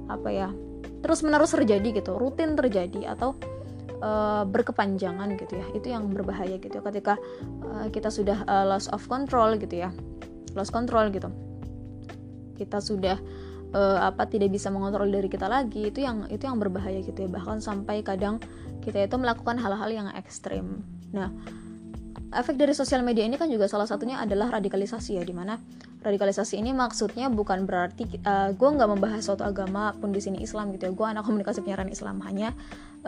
apa 0.04 0.28
ya 0.28 0.48
terus 1.04 1.20
menerus 1.20 1.52
terjadi 1.52 2.00
gitu, 2.00 2.16
rutin 2.16 2.56
terjadi 2.56 3.12
atau 3.14 3.36
berkepanjangan 4.44 5.32
gitu 5.40 5.56
ya. 5.56 5.64
Itu 5.72 5.88
yang 5.88 6.12
berbahaya 6.12 6.60
gitu 6.60 6.76
ya. 6.76 6.84
Ketika 6.84 7.16
uh, 7.64 7.88
kita 7.88 8.12
sudah 8.12 8.44
uh, 8.44 8.68
loss 8.68 8.84
of 8.92 9.00
control 9.08 9.56
gitu 9.56 9.80
ya, 9.80 9.96
loss 10.52 10.68
control 10.68 11.08
gitu, 11.08 11.32
kita 12.60 12.84
sudah 12.84 13.16
uh, 13.74 13.98
apa 14.08 14.24
tidak 14.30 14.54
bisa 14.54 14.70
mengontrol 14.70 15.10
diri 15.10 15.26
kita 15.26 15.50
lagi 15.50 15.90
itu 15.90 16.06
yang 16.06 16.30
itu 16.30 16.46
yang 16.46 16.56
berbahaya 16.62 17.02
gitu 17.02 17.26
ya 17.26 17.28
bahkan 17.28 17.58
sampai 17.58 18.00
kadang 18.06 18.38
kita 18.84 19.08
itu 19.08 19.16
melakukan 19.16 19.56
hal-hal 19.56 19.88
yang 19.88 20.08
ekstrim. 20.12 20.84
Nah 21.10 21.32
efek 22.34 22.58
dari 22.58 22.74
sosial 22.74 23.00
media 23.06 23.22
ini 23.22 23.38
kan 23.38 23.46
juga 23.46 23.70
salah 23.70 23.86
satunya 23.86 24.18
adalah 24.18 24.50
radikalisasi 24.58 25.16
ya 25.16 25.22
di 25.22 25.30
mana 25.30 25.54
radikalisasi 26.04 26.60
ini 26.60 26.76
maksudnya 26.76 27.32
bukan 27.32 27.64
berarti 27.64 28.04
uh, 28.28 28.52
gue 28.52 28.68
nggak 28.68 28.90
membahas 28.90 29.24
suatu 29.24 29.40
agama 29.46 29.96
pun 29.96 30.12
di 30.12 30.20
sini 30.20 30.44
Islam 30.44 30.74
gitu 30.76 30.90
ya. 30.90 30.92
Gue 30.92 31.06
anak 31.08 31.24
komunikasi 31.24 31.64
penyiaran 31.64 31.88
Islam. 31.88 32.20
Hanya 32.20 32.52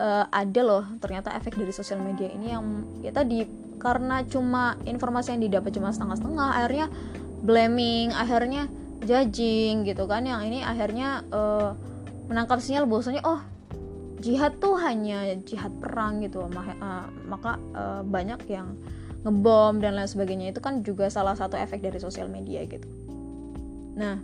uh, 0.01 0.25
ada 0.33 0.61
loh 0.65 0.83
ternyata 0.97 1.29
efek 1.37 1.59
dari 1.59 1.69
sosial 1.69 2.01
media 2.01 2.25
ini 2.33 2.49
yang 2.49 2.65
ya 3.05 3.13
tadi 3.13 3.45
karena 3.77 4.25
cuma 4.25 4.73
informasi 4.89 5.37
yang 5.37 5.45
didapat 5.45 5.77
cuma 5.77 5.93
setengah-setengah 5.93 6.49
akhirnya 6.57 6.87
blaming 7.45 8.09
akhirnya 8.17 8.65
judging 9.05 9.85
gitu 9.85 10.09
kan. 10.09 10.25
Yang 10.25 10.41
ini 10.49 10.59
akhirnya 10.65 11.21
uh, 11.29 11.77
menangkap 12.25 12.57
sinyal 12.65 12.89
bahwasanya 12.89 13.21
oh 13.29 13.56
jihad 14.17 14.57
tuh 14.57 14.77
hanya 14.81 15.37
jihad 15.45 15.69
perang 15.77 16.25
gitu 16.25 16.41
uh, 16.45 17.05
maka 17.29 17.61
uh, 17.77 18.01
banyak 18.01 18.41
yang 18.49 18.73
ngebom 19.21 19.77
dan 19.81 19.97
lain 19.97 20.09
sebagainya. 20.09 20.53
Itu 20.53 20.61
kan 20.61 20.81
juga 20.81 21.09
salah 21.09 21.37
satu 21.37 21.57
efek 21.57 21.81
dari 21.85 22.01
sosial 22.01 22.29
media 22.29 22.65
gitu. 22.65 22.87
Nah 23.97 24.17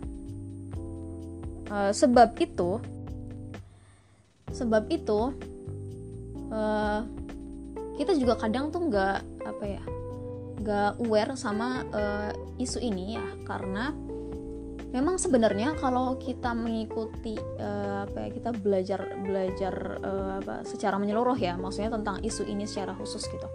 uh, 1.70 1.92
sebab 1.94 2.34
itu 2.42 2.82
sebab 4.54 4.86
itu 4.86 5.34
kita 7.98 8.14
juga 8.14 8.38
kadang 8.38 8.70
tuh 8.70 8.86
nggak 8.86 9.18
apa 9.42 9.64
ya 9.66 9.82
nggak 10.62 10.90
aware 11.02 11.34
sama 11.34 11.82
isu 12.62 12.78
ini 12.78 13.18
ya. 13.18 13.26
Karena 13.42 13.90
memang 14.94 15.18
sebenarnya 15.18 15.74
kalau 15.74 16.14
kita 16.22 16.54
mengikuti 16.54 17.34
uh, 17.58 18.06
apa 18.06 18.16
ya 18.24 18.28
kita 18.30 18.50
belajar 18.54 19.00
belajar 19.20 19.74
uh, 20.00 20.38
apa 20.38 20.62
secara 20.62 20.96
menyeluruh 21.02 21.34
ya 21.34 21.58
maksudnya 21.58 21.90
tentang 21.90 22.22
isu 22.22 22.46
ini 22.46 22.62
secara 22.62 22.94
khusus 22.94 23.26
gitu 23.26 23.50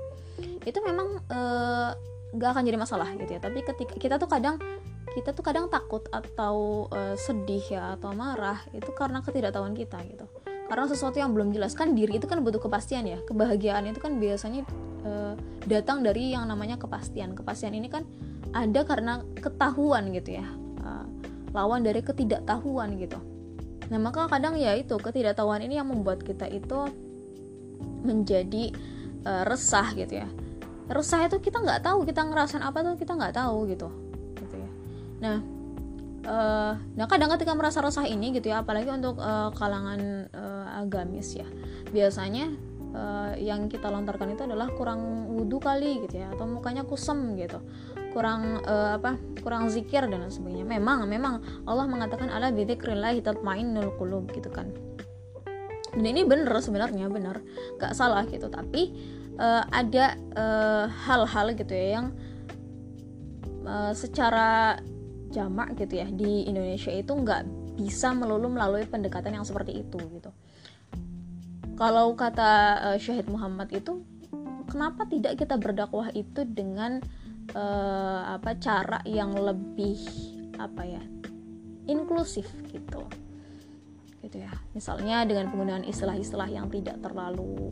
itu 0.68 0.80
memang 0.84 1.24
uh, 1.32 1.96
nggak 2.36 2.50
akan 2.54 2.64
jadi 2.66 2.78
masalah 2.78 3.10
gitu 3.18 3.32
ya. 3.38 3.42
Tapi 3.42 3.60
ketika 3.66 3.94
kita 3.98 4.16
tuh 4.22 4.30
kadang 4.30 4.62
kita 5.10 5.34
tuh 5.34 5.42
kadang 5.42 5.66
takut 5.72 6.06
atau 6.14 6.86
uh, 6.94 7.18
sedih 7.18 7.64
ya 7.66 7.98
atau 7.98 8.14
marah 8.14 8.62
itu 8.76 8.94
karena 8.94 9.26
ketidaktahuan 9.26 9.74
kita 9.74 9.98
gitu. 10.06 10.26
Karena 10.70 10.86
sesuatu 10.86 11.18
yang 11.18 11.34
belum 11.34 11.50
jelas. 11.50 11.74
Kan 11.74 11.98
diri 11.98 12.22
itu 12.22 12.30
kan 12.30 12.46
butuh 12.46 12.62
kepastian 12.62 13.10
ya. 13.10 13.18
Kebahagiaan 13.26 13.90
itu 13.90 13.98
kan 13.98 14.22
biasanya 14.22 14.62
uh, 15.02 15.34
datang 15.66 16.06
dari 16.06 16.38
yang 16.38 16.46
namanya 16.46 16.78
kepastian. 16.78 17.34
Kepastian 17.34 17.74
ini 17.74 17.90
kan 17.90 18.06
ada 18.54 18.86
karena 18.86 19.26
ketahuan 19.42 20.14
gitu 20.14 20.42
ya 20.42 20.46
lawan 21.56 21.82
dari 21.82 22.02
ketidaktahuan 22.04 22.98
gitu. 23.02 23.18
Nah 23.90 23.98
maka 23.98 24.30
kadang 24.30 24.56
ya 24.56 24.78
itu 24.78 24.96
ketidaktahuan 24.98 25.66
ini 25.66 25.82
yang 25.82 25.90
membuat 25.90 26.22
kita 26.22 26.46
itu 26.46 26.90
menjadi 28.06 28.74
uh, 29.26 29.44
resah 29.50 29.92
gitu 29.98 30.22
ya. 30.22 30.28
Resah 30.90 31.26
itu 31.26 31.38
kita 31.42 31.62
nggak 31.62 31.86
tahu 31.86 32.06
kita 32.06 32.26
ngerasain 32.26 32.66
apa 32.66 32.82
tuh 32.82 32.98
kita 32.98 33.14
nggak 33.18 33.34
tahu 33.38 33.70
gitu 33.70 33.90
gitu 34.38 34.56
ya. 34.58 34.70
Nah 35.22 35.38
uh, 36.26 36.74
nah 36.96 37.06
kadang 37.10 37.34
ketika 37.38 37.54
merasa 37.58 37.82
resah 37.82 38.06
ini 38.06 38.34
gitu 38.36 38.54
ya 38.54 38.62
apalagi 38.62 38.90
untuk 38.90 39.18
uh, 39.18 39.50
kalangan 39.58 40.30
uh, 40.34 40.82
agamis 40.82 41.38
ya 41.38 41.48
biasanya 41.90 42.54
uh, 42.94 43.34
yang 43.38 43.68
kita 43.68 43.88
lontarkan 43.90 44.34
itu 44.34 44.46
adalah 44.46 44.70
kurang 44.74 45.32
wudhu 45.32 45.62
kali 45.62 46.06
gitu 46.08 46.22
ya 46.22 46.34
atau 46.34 46.46
mukanya 46.50 46.86
kusem 46.86 47.38
gitu. 47.38 47.62
Kurang 48.14 48.64
uh, 48.66 48.98
apa 48.98 49.18
kurang 49.42 49.70
zikir 49.70 50.06
dan 50.10 50.26
lain 50.26 50.34
sebagainya. 50.34 50.66
Memang 50.66 51.06
memang 51.06 51.42
Allah 51.66 51.86
mengatakan 51.86 52.30
ala 52.30 52.50
bidzikrillah 52.50 53.16
tatmainnul 53.22 53.98
qulub 53.98 54.30
gitu 54.34 54.50
kan. 54.50 54.70
Dan 55.90 56.06
ini 56.06 56.22
bener 56.22 56.54
sebenarnya 56.62 57.10
bener 57.10 57.42
gak 57.82 57.98
salah 57.98 58.22
gitu 58.30 58.46
tapi 58.46 58.94
uh, 59.42 59.66
ada 59.74 60.14
hal-hal 60.86 61.48
uh, 61.50 61.56
gitu 61.58 61.74
ya 61.74 61.88
yang 61.98 62.14
uh, 63.66 63.90
secara 63.98 64.78
jamak 65.30 65.78
gitu 65.78 66.02
ya 66.02 66.08
di 66.10 66.50
Indonesia 66.50 66.90
itu 66.90 67.14
nggak 67.14 67.46
bisa 67.78 68.12
melulu 68.12 68.52
melalui 68.52 68.84
pendekatan 68.90 69.40
yang 69.40 69.46
seperti 69.46 69.86
itu 69.86 69.98
gitu 69.98 70.30
kalau 71.80 72.12
kata 72.12 72.52
uh, 72.92 72.98
Syahid 73.00 73.32
Muhammad 73.32 73.72
itu 73.72 74.04
kenapa 74.68 75.08
tidak 75.08 75.40
kita 75.40 75.56
berdakwah 75.56 76.12
itu 76.12 76.44
dengan 76.44 77.00
uh, 77.56 78.36
apa 78.36 78.60
cara 78.60 79.00
yang 79.08 79.32
lebih 79.34 79.98
apa 80.60 80.84
ya 80.84 81.04
inklusif 81.88 82.46
gitu. 82.70 83.08
Gitu 84.20 84.44
ya. 84.44 84.52
Misalnya 84.76 85.24
dengan 85.24 85.50
penggunaan 85.50 85.88
istilah-istilah 85.88 86.52
yang 86.52 86.68
tidak 86.68 87.00
terlalu 87.00 87.72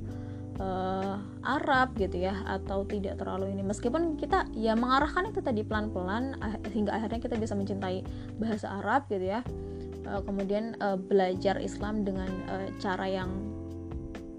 uh, 0.57 1.19
Arab 1.43 1.93
gitu 1.99 2.23
ya 2.23 2.33
atau 2.47 2.87
tidak 2.87 3.19
terlalu 3.21 3.53
ini. 3.53 3.61
Meskipun 3.61 4.17
kita 4.17 4.47
ya 4.55 4.73
mengarahkan 4.73 5.29
itu 5.29 5.43
tadi 5.43 5.61
pelan-pelan 5.61 6.39
hingga 6.71 6.95
akhirnya 6.95 7.19
kita 7.19 7.35
bisa 7.37 7.53
mencintai 7.53 8.01
bahasa 8.39 8.71
Arab 8.81 9.05
gitu 9.11 9.27
ya. 9.35 9.43
Uh, 10.07 10.23
kemudian 10.23 10.79
uh, 10.79 10.95
belajar 10.95 11.59
Islam 11.59 12.07
dengan 12.07 12.31
uh, 12.47 12.71
cara 12.79 13.11
yang 13.11 13.46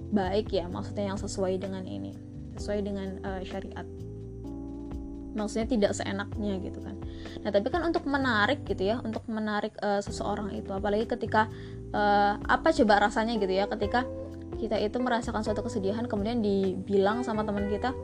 baik 0.08 0.52
ya 0.52 0.66
maksudnya 0.68 1.12
yang 1.12 1.20
sesuai 1.20 1.60
dengan 1.60 1.84
ini 1.84 2.28
sesuai 2.58 2.80
dengan 2.82 3.08
uh, 3.22 3.42
syariat. 3.46 3.86
Maksudnya 5.38 5.70
tidak 5.70 5.92
seenaknya 5.94 6.58
gitu 6.58 6.82
kan. 6.82 6.98
Nah 7.46 7.50
tapi 7.54 7.70
kan 7.70 7.86
untuk 7.86 8.02
menarik 8.10 8.66
gitu 8.66 8.90
ya 8.90 8.98
untuk 8.98 9.22
menarik 9.30 9.70
uh, 9.78 10.02
seseorang 10.02 10.50
itu 10.50 10.74
apalagi 10.74 11.06
ketika 11.06 11.46
uh, 11.94 12.34
apa 12.42 12.74
coba 12.74 13.06
rasanya 13.06 13.38
gitu 13.38 13.54
ya 13.54 13.70
ketika 13.70 14.02
kita 14.58 14.74
itu 14.82 14.98
merasakan 14.98 15.46
suatu 15.46 15.62
kesedihan 15.62 16.02
kemudian 16.10 16.42
dibilang 16.42 17.22
sama 17.22 17.46
teman 17.46 17.70
kita 17.70 17.94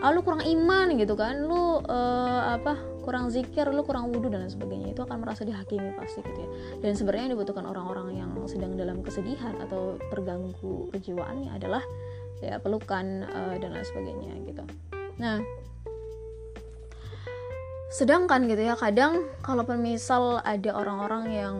ah 0.00 0.08
lu 0.12 0.24
kurang 0.24 0.40
iman 0.40 0.96
gitu 0.96 1.12
kan. 1.12 1.44
Lu 1.44 1.84
uh, 1.84 2.56
apa 2.56 2.80
kurang 3.06 3.30
zikir 3.30 3.70
lu 3.70 3.86
kurang 3.86 4.10
wudhu 4.10 4.26
dan 4.26 4.42
lain 4.42 4.50
sebagainya. 4.50 4.90
Itu 4.90 5.06
akan 5.06 5.22
merasa 5.22 5.46
dihakimi 5.46 5.94
pasti 5.94 6.26
gitu 6.26 6.40
ya. 6.42 6.50
Dan 6.82 6.98
sebenarnya 6.98 7.30
yang 7.30 7.34
dibutuhkan 7.38 7.64
orang-orang 7.64 8.18
yang 8.18 8.30
sedang 8.50 8.74
dalam 8.74 9.06
kesedihan 9.06 9.54
atau 9.62 9.94
terganggu 10.10 10.90
kejiwaannya 10.90 11.54
adalah 11.54 11.86
ya 12.42 12.58
pelukan 12.58 13.22
uh, 13.30 13.54
dan 13.62 13.70
lain 13.70 13.86
sebagainya 13.86 14.32
gitu. 14.50 14.64
Nah 15.22 15.38
sedangkan 17.86 18.50
gitu 18.50 18.66
ya 18.66 18.74
kadang 18.74 19.24
kalau 19.40 19.62
misal 19.78 20.42
ada 20.42 20.74
orang-orang 20.74 21.24
yang 21.30 21.54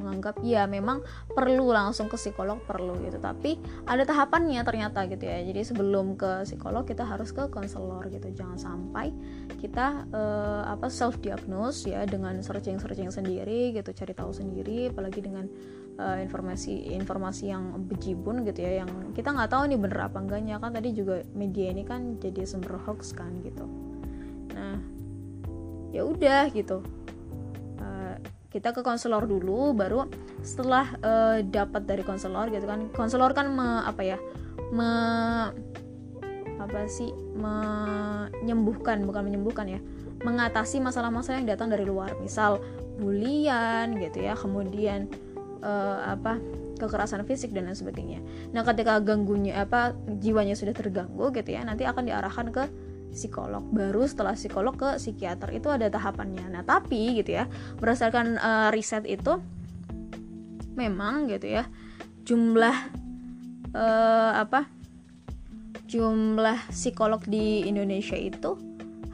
menganggap 0.00 0.40
ya 0.40 0.64
memang 0.64 1.04
perlu 1.30 1.68
langsung 1.68 2.08
ke 2.08 2.16
psikolog 2.16 2.58
perlu 2.64 2.96
gitu. 3.04 3.20
Tapi 3.20 3.60
ada 3.84 4.08
tahapannya 4.08 4.64
ternyata 4.64 5.04
gitu 5.06 5.28
ya. 5.28 5.44
Jadi 5.44 5.60
sebelum 5.60 6.16
ke 6.16 6.48
psikolog 6.48 6.88
kita 6.88 7.04
harus 7.04 7.30
ke 7.30 7.52
konselor 7.52 8.08
gitu. 8.08 8.32
Jangan 8.32 8.56
sampai 8.56 9.12
kita 9.60 10.08
uh, 10.10 10.64
apa 10.64 10.88
self 10.88 11.20
diagnose 11.20 11.84
ya 11.84 12.08
dengan 12.08 12.40
searching 12.40 12.80
searching 12.80 13.12
sendiri 13.12 13.76
gitu. 13.76 13.92
Cari 13.92 14.16
tahu 14.16 14.32
sendiri 14.32 14.88
apalagi 14.88 15.20
dengan 15.20 15.44
uh, 16.00 16.18
informasi 16.18 16.96
informasi 16.96 17.52
yang 17.52 17.76
bejibun 17.84 18.42
gitu 18.48 18.64
ya. 18.64 18.82
Yang 18.82 19.12
kita 19.12 19.36
nggak 19.36 19.52
tahu 19.52 19.62
nih 19.68 19.78
bener 19.78 20.00
apa 20.08 20.18
enggaknya. 20.18 20.56
Kan 20.56 20.72
tadi 20.72 20.96
juga 20.96 21.20
media 21.36 21.68
ini 21.70 21.84
kan 21.84 22.16
jadi 22.16 22.48
sumber 22.48 22.80
hoax 22.80 23.12
kan 23.12 23.30
gitu. 23.44 23.68
Nah 24.56 24.80
ya 25.90 26.06
udah 26.06 26.46
gitu 26.54 26.86
kita 28.50 28.74
ke 28.74 28.82
konselor 28.82 29.30
dulu 29.30 29.70
baru 29.72 30.10
setelah 30.42 30.90
uh, 31.00 31.38
dapat 31.40 31.86
dari 31.86 32.02
konselor 32.02 32.50
gitu 32.50 32.66
kan. 32.66 32.90
Konselor 32.90 33.30
kan 33.30 33.46
me, 33.46 33.86
apa 33.86 34.02
ya 34.02 34.18
me 34.74 34.90
apa 36.60 36.84
sih 36.90 37.08
menyembuhkan 37.34 39.00
bukan 39.06 39.22
menyembuhkan 39.24 39.66
ya 39.70 39.80
mengatasi 40.20 40.84
masalah-masalah 40.84 41.40
yang 41.40 41.48
datang 41.48 41.72
dari 41.72 41.86
luar. 41.86 42.12
Misal 42.20 42.60
bulian 43.00 43.96
gitu 43.96 44.20
ya 44.20 44.36
kemudian 44.36 45.08
uh, 45.64 46.12
apa 46.12 46.36
kekerasan 46.76 47.24
fisik 47.28 47.52
dan 47.52 47.70
lain 47.70 47.78
sebagainya. 47.78 48.20
Nah 48.50 48.66
ketika 48.66 48.98
ganggunya 49.00 49.62
apa 49.62 49.94
jiwanya 50.20 50.58
sudah 50.58 50.72
terganggu 50.72 51.30
gitu 51.32 51.54
ya 51.54 51.62
nanti 51.64 51.84
akan 51.86 52.08
diarahkan 52.08 52.50
ke 52.50 52.64
psikolog. 53.10 53.62
Baru 53.70 54.06
setelah 54.06 54.34
psikolog 54.34 54.74
ke 54.78 54.96
psikiater 54.96 55.50
itu 55.54 55.68
ada 55.68 55.90
tahapannya. 55.90 56.46
Nah 56.50 56.62
tapi 56.62 57.18
gitu 57.18 57.36
ya 57.36 57.44
berdasarkan 57.78 58.38
uh, 58.38 58.68
riset 58.72 59.04
itu 59.06 59.38
memang 60.78 61.28
gitu 61.28 61.60
ya 61.60 61.66
jumlah 62.24 62.76
uh, 63.74 64.32
apa 64.38 64.70
jumlah 65.90 66.70
psikolog 66.70 67.20
di 67.26 67.66
Indonesia 67.66 68.14
itu 68.14 68.54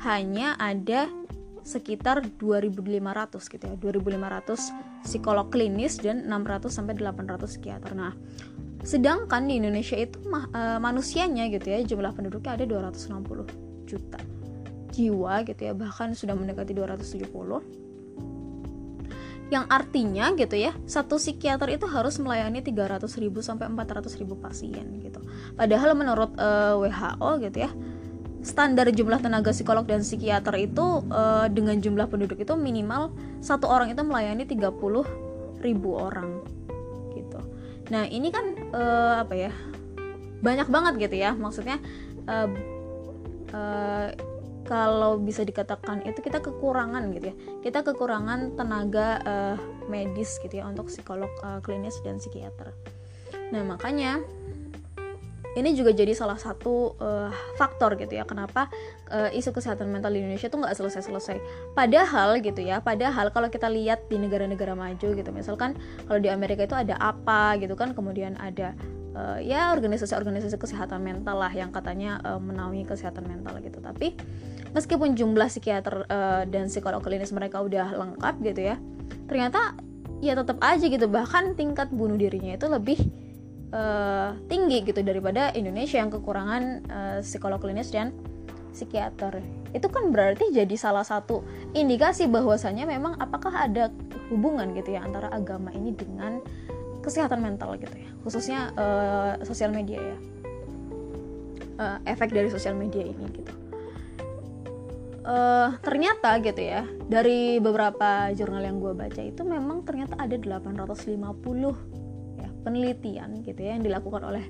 hanya 0.05 0.55
ada 0.61 1.09
sekitar 1.67 2.23
2500 2.39 3.43
gitu 3.43 3.65
ya. 3.67 3.75
2500 3.81 5.03
psikolog 5.03 5.51
klinis 5.51 5.99
dan 5.99 6.29
600 6.29 6.71
sampai 6.71 6.95
800 6.95 7.43
psikiater. 7.49 7.97
Nah 7.97 8.15
sedangkan 8.87 9.51
di 9.51 9.59
Indonesia 9.59 9.99
itu 9.99 10.23
uh, 10.31 10.79
manusianya 10.79 11.51
gitu 11.51 11.75
ya 11.75 11.83
jumlah 11.83 12.15
penduduknya 12.15 12.55
ada 12.55 12.65
260 12.71 13.66
juta 13.87 14.19
jiwa 14.91 15.45
gitu 15.45 15.61
ya 15.69 15.73
bahkan 15.77 16.13
sudah 16.17 16.35
mendekati 16.35 16.73
270 16.73 17.87
yang 19.47 19.63
artinya 19.71 20.35
gitu 20.35 20.59
ya 20.59 20.75
satu 20.91 21.23
psikiater 21.23 21.71
itu 21.71 21.87
harus 21.87 22.19
melayani 22.19 22.67
300 22.67 23.07
ribu 23.23 23.39
sampai 23.39 23.71
400 23.71 24.11
ribu 24.19 24.35
pasien 24.35 24.99
gitu. 24.99 25.23
Padahal 25.55 25.95
menurut 25.95 26.35
uh, 26.35 26.83
eh, 26.83 26.91
WHO 26.91 27.31
gitu 27.47 27.59
ya 27.63 27.71
standar 28.43 28.91
jumlah 28.91 29.23
tenaga 29.23 29.55
psikolog 29.55 29.87
dan 29.87 30.03
psikiater 30.03 30.55
itu 30.59 31.03
uh, 31.11 31.47
dengan 31.47 31.79
jumlah 31.79 32.11
penduduk 32.11 32.43
itu 32.43 32.55
minimal 32.59 33.15
satu 33.39 33.71
orang 33.71 33.95
itu 33.95 34.03
melayani 34.03 34.47
30 34.47 35.63
ribu 35.63 35.91
orang 35.95 36.43
gitu. 37.15 37.39
Nah 37.95 38.07
ini 38.11 38.35
kan 38.35 38.51
uh, 38.75 39.23
apa 39.23 39.35
ya 39.35 39.53
banyak 40.43 40.67
banget 40.67 41.07
gitu 41.07 41.17
ya 41.23 41.39
maksudnya 41.39 41.79
uh, 42.27 42.51
uh, 43.57 44.09
kalau 44.67 45.17
bisa 45.23 45.47
dikatakan 45.47 46.03
itu 46.05 46.21
kita 46.21 46.43
kekurangan 46.43 47.09
gitu 47.15 47.33
ya 47.33 47.37
kita 47.65 47.81
kekurangan 47.87 48.59
tenaga 48.59 49.23
uh, 49.25 49.57
medis 49.89 50.37
gitu 50.43 50.61
ya 50.61 50.69
untuk 50.69 50.91
psikolog 50.93 51.31
uh, 51.41 51.63
klinis 51.65 51.97
dan 52.05 52.21
psikiater 52.21 52.75
nah 53.55 53.63
makanya 53.63 54.21
ini 55.57 55.73
juga 55.73 55.89
jadi 55.97 56.13
salah 56.13 56.37
satu 56.37 56.93
uh, 57.01 57.33
faktor 57.57 57.97
gitu 57.97 58.13
ya 58.13 58.29
kenapa 58.29 58.69
uh, 59.09 59.33
isu 59.33 59.57
kesehatan 59.57 59.89
mental 59.89 60.13
di 60.13 60.21
Indonesia 60.21 60.53
tuh 60.53 60.61
nggak 60.61 60.77
selesai-selesai. 60.77 61.41
Padahal 61.73 62.45
gitu 62.45 62.61
ya, 62.61 62.85
padahal 62.85 63.33
kalau 63.33 63.49
kita 63.49 63.73
lihat 63.73 64.05
di 64.13 64.21
negara-negara 64.21 64.77
maju 64.77 65.09
gitu, 65.17 65.31
misalkan 65.33 65.73
kalau 66.05 66.21
di 66.21 66.29
Amerika 66.29 66.69
itu 66.69 66.77
ada 66.77 67.01
apa 67.01 67.57
gitu 67.57 67.73
kan, 67.73 67.97
kemudian 67.97 68.37
ada 68.37 68.77
uh, 69.17 69.39
ya 69.41 69.73
organisasi-organisasi 69.73 70.61
kesehatan 70.61 71.01
mental 71.01 71.41
lah 71.41 71.51
yang 71.51 71.73
katanya 71.73 72.21
uh, 72.21 72.37
menaungi 72.37 72.85
kesehatan 72.85 73.25
mental 73.25 73.57
gitu. 73.65 73.81
Tapi 73.81 74.13
meskipun 74.77 75.17
jumlah 75.17 75.49
psikiater 75.49 76.05
uh, 76.07 76.45
dan 76.45 76.69
psikolog 76.69 77.01
klinis 77.01 77.33
mereka 77.33 77.65
udah 77.65 77.97
lengkap 77.97 78.35
gitu 78.45 78.61
ya, 78.73 78.77
ternyata 79.25 79.73
ya 80.21 80.37
tetap 80.37 80.61
aja 80.61 80.85
gitu 80.85 81.09
bahkan 81.09 81.57
tingkat 81.57 81.93
bunuh 81.93 82.17
dirinya 82.17 82.57
itu 82.57 82.67
lebih 82.69 82.99
uh, 83.73 84.37
tinggi 84.49 84.85
gitu 84.85 85.01
daripada 85.01 85.53
Indonesia 85.57 86.01
yang 86.01 86.13
kekurangan 86.13 86.63
uh, 86.89 87.19
psikolog 87.25 87.59
klinis 87.59 87.89
dan 87.89 88.13
psikiater. 88.77 89.41
Itu 89.73 89.89
kan 89.89 90.13
berarti 90.13 90.53
jadi 90.53 90.77
salah 90.77 91.05
satu 91.05 91.41
indikasi 91.73 92.29
bahwasanya 92.29 92.85
memang 92.85 93.17
apakah 93.17 93.53
ada 93.69 93.89
hubungan 94.29 94.77
gitu 94.77 94.97
ya 94.97 95.05
antara 95.05 95.33
agama 95.33 95.73
ini 95.73 95.97
dengan 95.97 96.45
kesehatan 97.07 97.39
mental 97.39 97.79
gitu 97.79 97.95
ya. 97.95 98.11
Khususnya 98.27 98.75
uh, 98.75 99.39
sosial 99.47 99.71
media 99.71 100.03
ya. 100.03 100.19
Uh, 101.77 101.99
efek 102.09 102.35
dari 102.35 102.51
sosial 102.51 102.75
media 102.75 103.07
ini 103.07 103.25
gitu. 103.31 103.53
Uh, 105.27 105.75
ternyata 105.83 106.39
gitu 106.39 106.63
ya 106.63 106.87
dari 107.11 107.59
beberapa 107.59 108.31
jurnal 108.31 108.63
yang 108.63 108.79
gue 108.79 108.95
baca 108.95 109.19
itu 109.19 109.43
memang 109.43 109.83
ternyata 109.83 110.15
ada 110.23 110.39
850 110.39 111.19
ya 112.39 112.49
penelitian 112.63 113.43
gitu 113.43 113.59
ya 113.59 113.75
yang 113.75 113.83
dilakukan 113.83 114.23
oleh 114.23 114.47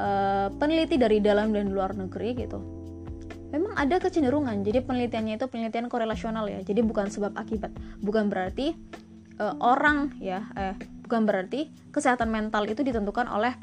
uh, 0.00 0.48
peneliti 0.56 0.96
dari 0.96 1.20
dalam 1.20 1.52
dan 1.52 1.76
luar 1.76 1.92
negeri 1.92 2.40
gitu. 2.40 2.56
Memang 3.52 3.76
ada 3.76 4.00
kecenderungan 4.00 4.64
jadi 4.64 4.80
penelitiannya 4.80 5.36
itu 5.36 5.44
penelitian 5.44 5.92
korelasional 5.92 6.48
ya 6.48 6.64
jadi 6.64 6.80
bukan 6.80 7.12
sebab 7.12 7.36
akibat. 7.36 7.70
Bukan 8.00 8.32
berarti 8.32 8.72
uh, 9.38 9.60
orang 9.60 10.16
ya 10.24 10.40
eh 10.56 10.97
bukan 11.08 11.24
berarti 11.24 11.72
kesehatan 11.88 12.28
mental 12.28 12.68
itu 12.68 12.84
ditentukan 12.84 13.32
oleh 13.32 13.56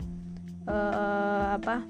uh, 0.65 1.61
apa 1.61 1.85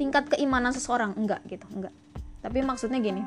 tingkat 0.00 0.32
keimanan 0.32 0.72
seseorang. 0.72 1.12
Enggak 1.20 1.44
gitu. 1.44 1.68
Enggak. 1.76 1.92
Tapi 2.40 2.64
maksudnya 2.64 2.96
gini. 3.04 3.20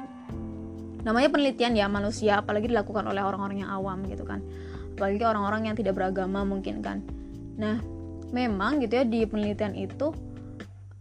Namanya 1.06 1.30
penelitian 1.30 1.78
ya 1.78 1.86
manusia 1.86 2.42
apalagi 2.42 2.66
dilakukan 2.66 3.06
oleh 3.06 3.22
orang-orang 3.22 3.62
yang 3.62 3.70
awam 3.70 4.02
gitu 4.10 4.26
kan. 4.26 4.42
Apalagi 4.98 5.22
orang-orang 5.22 5.70
yang 5.70 5.76
tidak 5.78 5.94
beragama 5.94 6.42
mungkin 6.42 6.82
kan. 6.82 7.06
Nah 7.62 7.78
memang 8.34 8.82
gitu 8.82 8.98
ya 8.98 9.06
di 9.06 9.30
penelitian 9.30 9.78
itu 9.78 10.10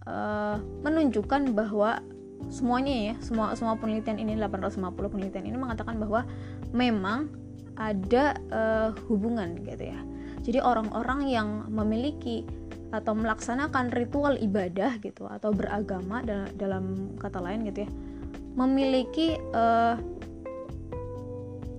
uh, 0.04 0.60
menunjukkan 0.84 1.56
bahwa 1.56 2.04
semuanya 2.52 2.92
ya 2.92 3.14
semua 3.24 3.56
semua 3.56 3.80
penelitian 3.80 4.20
ini 4.20 4.36
850 4.36 4.92
penelitian 4.92 5.48
ini 5.48 5.56
mengatakan 5.56 5.96
bahwa 5.96 6.28
memang 6.76 7.32
ada 7.74 8.38
uh, 8.54 8.90
hubungan 9.10 9.58
gitu 9.66 9.90
ya. 9.90 10.00
Jadi 10.44 10.58
orang-orang 10.60 11.26
yang 11.26 11.48
memiliki 11.72 12.44
atau 12.94 13.16
melaksanakan 13.16 13.90
ritual 13.90 14.38
ibadah 14.38 15.02
gitu 15.02 15.26
atau 15.26 15.50
beragama 15.50 16.22
dalam 16.54 17.16
kata 17.18 17.42
lain 17.42 17.66
gitu 17.66 17.82
ya 17.82 17.90
memiliki 18.54 19.34
uh, 19.50 19.98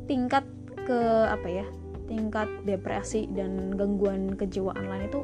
tingkat 0.06 0.44
ke 0.84 1.00
apa 1.32 1.48
ya 1.48 1.66
tingkat 2.06 2.46
depresi 2.68 3.26
dan 3.32 3.74
gangguan 3.74 4.38
kejiwaan 4.38 4.86
lain 4.86 5.10
itu 5.10 5.22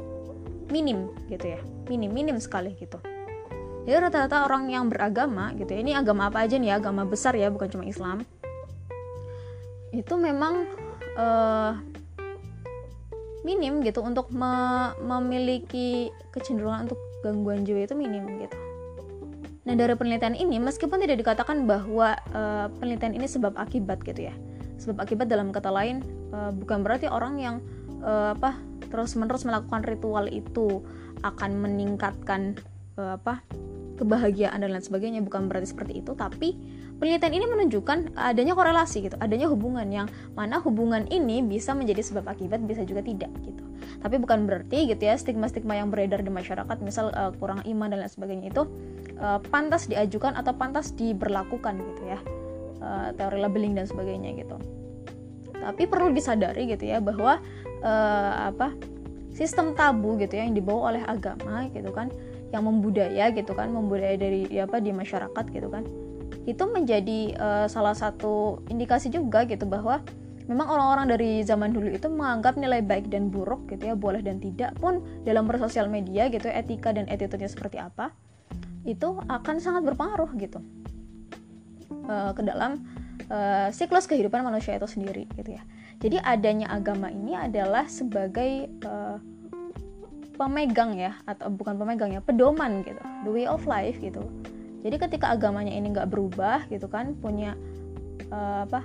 minim 0.72 1.12
gitu 1.28 1.54
ya. 1.54 1.60
Minim 1.86 2.10
minim 2.10 2.40
sekali 2.40 2.74
gitu. 2.80 2.98
Jadi 3.86 3.98
rata-rata 3.98 4.46
orang 4.48 4.70
yang 4.72 4.88
beragama 4.88 5.54
gitu 5.54 5.70
ya 5.70 5.80
ini 5.84 5.92
agama 5.94 6.32
apa 6.32 6.42
aja 6.42 6.58
nih 6.58 6.74
ya? 6.74 6.74
Agama 6.82 7.06
besar 7.06 7.36
ya 7.38 7.52
bukan 7.52 7.68
cuma 7.70 7.84
Islam 7.86 8.26
itu 9.92 10.14
memang 10.16 10.66
uh, 11.20 11.76
minim 13.44 13.84
gitu 13.84 14.00
untuk 14.00 14.32
me 14.32 14.94
memiliki 15.02 16.08
kecenderungan 16.32 16.88
untuk 16.88 16.98
gangguan 17.20 17.62
jiwa 17.62 17.84
itu 17.84 17.94
minim 17.94 18.24
gitu. 18.40 18.56
Nah 19.62 19.74
dari 19.78 19.94
penelitian 19.94 20.34
ini 20.34 20.58
meskipun 20.58 20.98
tidak 20.98 21.22
dikatakan 21.22 21.68
bahwa 21.68 22.18
uh, 22.34 22.66
penelitian 22.80 23.14
ini 23.14 23.30
sebab 23.30 23.54
akibat 23.54 24.02
gitu 24.02 24.26
ya, 24.26 24.34
sebab 24.80 24.98
akibat 24.98 25.30
dalam 25.30 25.54
kata 25.54 25.70
lain 25.70 26.02
uh, 26.34 26.50
bukan 26.50 26.82
berarti 26.82 27.06
orang 27.06 27.38
yang 27.38 27.56
uh, 28.02 28.34
apa 28.34 28.58
terus 28.90 29.14
menerus 29.14 29.46
melakukan 29.46 29.86
ritual 29.86 30.26
itu 30.26 30.82
akan 31.22 31.62
meningkatkan 31.62 32.58
uh, 32.98 33.20
apa 33.20 33.44
kebahagiaan 34.02 34.58
dan 34.58 34.74
lain 34.74 34.82
sebagainya 34.82 35.22
bukan 35.22 35.46
berarti 35.46 35.70
seperti 35.70 36.02
itu 36.02 36.18
tapi 36.18 36.58
penelitian 37.02 37.34
ini 37.34 37.46
menunjukkan 37.50 38.14
adanya 38.14 38.54
korelasi 38.54 39.10
gitu 39.10 39.18
adanya 39.18 39.50
hubungan 39.50 39.90
yang 39.90 40.06
mana 40.38 40.62
hubungan 40.62 41.02
ini 41.10 41.42
bisa 41.42 41.74
menjadi 41.74 41.98
sebab 41.98 42.30
akibat 42.30 42.62
bisa 42.62 42.86
juga 42.86 43.02
tidak 43.02 43.34
gitu. 43.42 43.58
Tapi 43.98 44.22
bukan 44.22 44.46
berarti 44.46 44.86
gitu 44.86 45.02
ya 45.02 45.18
stigma-stigma 45.18 45.74
yang 45.74 45.90
beredar 45.90 46.22
di 46.22 46.30
masyarakat 46.30 46.78
misal 46.78 47.10
uh, 47.18 47.34
kurang 47.42 47.66
iman 47.66 47.90
dan 47.90 48.06
lain 48.06 48.12
sebagainya 48.14 48.54
itu 48.54 48.62
uh, 49.18 49.42
pantas 49.50 49.90
diajukan 49.90 50.38
atau 50.38 50.54
pantas 50.54 50.94
diberlakukan 50.94 51.74
gitu 51.82 52.02
ya 52.06 52.18
uh, 52.78 53.10
teori 53.18 53.42
labeling 53.42 53.74
dan 53.74 53.90
sebagainya 53.90 54.38
gitu. 54.38 54.54
Tapi 55.58 55.82
perlu 55.90 56.14
disadari 56.14 56.70
gitu 56.70 56.86
ya 56.86 57.02
bahwa 57.02 57.42
uh, 57.82 58.32
apa 58.54 58.78
sistem 59.34 59.74
tabu 59.74 60.14
gitu 60.22 60.38
ya 60.38 60.46
yang 60.46 60.54
dibawa 60.54 60.94
oleh 60.94 61.02
agama 61.02 61.66
gitu 61.74 61.90
kan 61.90 62.14
yang 62.54 62.62
membudaya 62.62 63.32
gitu 63.34 63.58
kan 63.58 63.74
membudaya 63.74 64.14
dari 64.14 64.46
ya 64.46 64.70
apa 64.70 64.78
di 64.78 64.94
masyarakat 64.94 65.44
gitu 65.50 65.66
kan 65.66 65.82
itu 66.42 66.64
menjadi 66.66 67.20
uh, 67.38 67.66
salah 67.70 67.94
satu 67.94 68.62
indikasi 68.66 69.08
juga 69.14 69.46
gitu 69.46 69.62
bahwa 69.66 70.02
memang 70.50 70.66
orang-orang 70.66 71.06
dari 71.14 71.30
zaman 71.46 71.70
dulu 71.70 71.94
itu 71.94 72.10
menganggap 72.10 72.58
nilai 72.58 72.82
baik 72.82 73.06
dan 73.06 73.30
buruk 73.30 73.70
gitu 73.70 73.90
ya 73.90 73.94
boleh 73.94 74.20
dan 74.20 74.42
tidak 74.42 74.74
pun 74.82 74.98
dalam 75.22 75.46
bersosial 75.46 75.86
media 75.86 76.26
gitu 76.26 76.50
etika 76.50 76.90
dan 76.90 77.06
attitude-nya 77.06 77.46
seperti 77.46 77.78
apa 77.78 78.10
itu 78.82 79.14
akan 79.30 79.62
sangat 79.62 79.86
berpengaruh 79.86 80.34
gitu 80.42 80.58
uh, 82.10 82.34
ke 82.34 82.42
dalam 82.42 82.82
uh, 83.30 83.70
siklus 83.70 84.10
kehidupan 84.10 84.42
manusia 84.42 84.74
itu 84.74 84.90
sendiri 84.90 85.30
gitu 85.38 85.54
ya. 85.54 85.62
Jadi 86.02 86.18
adanya 86.18 86.74
agama 86.74 87.14
ini 87.14 87.38
adalah 87.38 87.86
sebagai 87.86 88.66
uh, 88.82 89.22
pemegang 90.34 90.98
ya 90.98 91.14
atau 91.22 91.46
bukan 91.52 91.78
pemegang 91.78 92.10
ya 92.10 92.18
pedoman 92.18 92.82
gitu 92.82 92.98
the 93.22 93.30
way 93.30 93.46
of 93.46 93.62
life 93.70 93.94
gitu 94.02 94.26
jadi 94.82 94.96
ketika 94.98 95.30
agamanya 95.30 95.72
ini 95.72 95.94
nggak 95.94 96.10
berubah 96.10 96.66
gitu 96.68 96.90
kan 96.90 97.14
punya 97.18 97.54
uh, 98.28 98.66
apa 98.66 98.84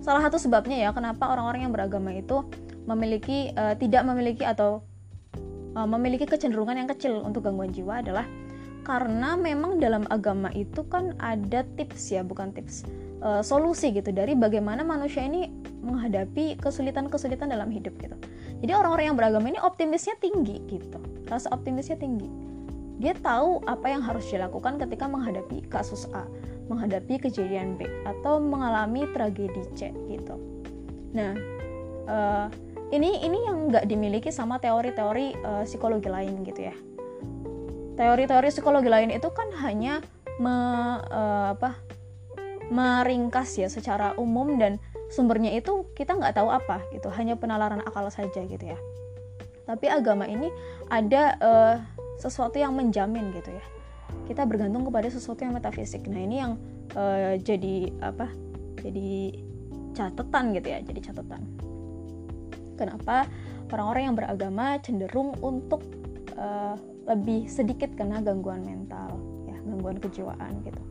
salah 0.00 0.24
satu 0.24 0.40
sebabnya 0.40 0.76
ya 0.76 0.90
kenapa 0.92 1.28
orang-orang 1.28 1.68
yang 1.68 1.72
beragama 1.72 2.12
itu 2.12 2.44
memiliki 2.84 3.52
uh, 3.56 3.76
tidak 3.76 4.04
memiliki 4.04 4.44
atau 4.44 4.84
uh, 5.76 5.88
memiliki 5.88 6.24
kecenderungan 6.24 6.84
yang 6.84 6.88
kecil 6.88 7.20
untuk 7.24 7.44
gangguan 7.48 7.72
jiwa 7.72 8.00
adalah 8.00 8.24
karena 8.80 9.36
memang 9.36 9.76
dalam 9.76 10.08
agama 10.08 10.48
itu 10.56 10.80
kan 10.88 11.12
ada 11.20 11.68
tips 11.76 12.16
ya 12.16 12.24
bukan 12.24 12.48
tips 12.56 12.88
uh, 13.20 13.44
solusi 13.44 13.92
gitu 13.92 14.08
dari 14.08 14.32
bagaimana 14.32 14.80
manusia 14.80 15.20
ini 15.20 15.52
menghadapi 15.84 16.56
kesulitan-kesulitan 16.60 17.52
dalam 17.52 17.68
hidup 17.68 17.92
gitu. 18.00 18.16
Jadi 18.60 18.72
orang-orang 18.76 19.12
yang 19.12 19.16
beragama 19.20 19.52
ini 19.52 19.60
optimisnya 19.60 20.16
tinggi 20.20 20.60
gitu 20.68 21.00
rasa 21.30 21.46
optimisnya 21.54 21.94
tinggi 21.94 22.26
dia 23.00 23.16
tahu 23.16 23.64
apa 23.64 23.88
yang 23.88 24.04
harus 24.04 24.28
dilakukan 24.28 24.76
ketika 24.76 25.08
menghadapi 25.08 25.64
kasus 25.72 26.04
A 26.12 26.28
menghadapi 26.68 27.18
kejadian 27.18 27.74
B 27.80 27.88
atau 28.06 28.38
mengalami 28.38 29.08
tragedi 29.10 29.64
C 29.74 29.90
gitu. 30.06 30.36
Nah 31.16 31.34
uh, 32.06 32.46
ini 32.92 33.24
ini 33.24 33.38
yang 33.42 33.72
nggak 33.72 33.88
dimiliki 33.88 34.30
sama 34.30 34.60
teori-teori 34.60 35.34
uh, 35.42 35.64
psikologi 35.64 36.12
lain 36.12 36.44
gitu 36.44 36.70
ya. 36.70 36.76
Teori-teori 37.98 38.48
psikologi 38.52 38.86
lain 38.92 39.10
itu 39.10 39.28
kan 39.32 39.48
hanya 39.64 40.04
me, 40.38 40.54
uh, 41.10 41.56
apa 41.56 41.80
meringkas 42.70 43.58
ya 43.58 43.66
secara 43.66 44.14
umum 44.14 44.54
dan 44.60 44.78
sumbernya 45.10 45.50
itu 45.58 45.90
kita 45.98 46.14
nggak 46.14 46.38
tahu 46.38 46.52
apa 46.52 46.84
gitu. 46.94 47.10
Hanya 47.10 47.34
penalaran 47.34 47.82
akal 47.82 48.06
saja 48.12 48.44
gitu 48.46 48.62
ya. 48.62 48.78
Tapi 49.66 49.86
agama 49.86 50.26
ini 50.26 50.50
ada 50.90 51.38
uh, 51.42 51.76
sesuatu 52.20 52.60
yang 52.60 52.76
menjamin 52.76 53.32
gitu 53.32 53.50
ya. 53.50 53.64
Kita 54.28 54.46
bergantung 54.46 54.86
kepada 54.86 55.08
sesuatu 55.10 55.42
yang 55.42 55.56
metafisik. 55.56 56.04
Nah 56.06 56.20
ini 56.20 56.36
yang 56.38 56.52
uh, 56.94 57.34
jadi 57.40 57.90
apa 58.04 58.28
jadi 58.78 59.34
catatan 59.96 60.54
gitu 60.54 60.68
ya 60.70 60.78
jadi 60.84 61.00
catatan. 61.10 61.42
Kenapa 62.78 63.28
orang-orang 63.72 64.02
yang 64.12 64.16
beragama 64.16 64.78
cenderung 64.80 65.36
untuk 65.40 65.84
uh, 66.36 66.76
lebih 67.08 67.50
sedikit 67.50 67.92
kena 67.98 68.22
gangguan 68.22 68.62
mental 68.62 69.18
ya 69.48 69.56
gangguan 69.66 69.98
kejiwaan 69.98 70.62
gitu. 70.62 70.82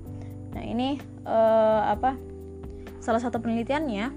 Nah 0.53 0.63
ini 0.65 0.99
uh, 1.23 1.93
apa 1.93 2.17
salah 2.99 3.21
satu 3.23 3.39
penelitiannya 3.39 4.11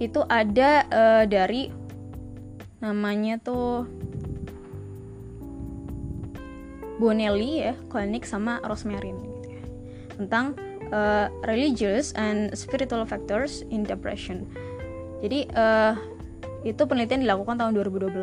itu 0.00 0.20
ada 0.30 0.88
uh, 0.88 1.24
dari 1.28 1.68
namanya 2.80 3.36
tuh 3.36 3.84
Bonelli 7.00 7.64
ya, 7.64 7.72
Klinik 7.88 8.28
sama 8.28 8.60
Rosemarin 8.60 9.16
gitu 9.24 9.48
ya. 9.56 9.62
Tentang 10.20 10.52
uh, 10.92 11.32
religious 11.48 12.12
and 12.12 12.52
spiritual 12.52 13.08
factors 13.08 13.64
in 13.72 13.88
depression. 13.88 14.44
Jadi 15.24 15.48
uh, 15.56 15.96
itu 16.60 16.84
penelitian 16.84 17.24
dilakukan 17.24 17.56
tahun 17.56 17.72
2012, 17.72 18.20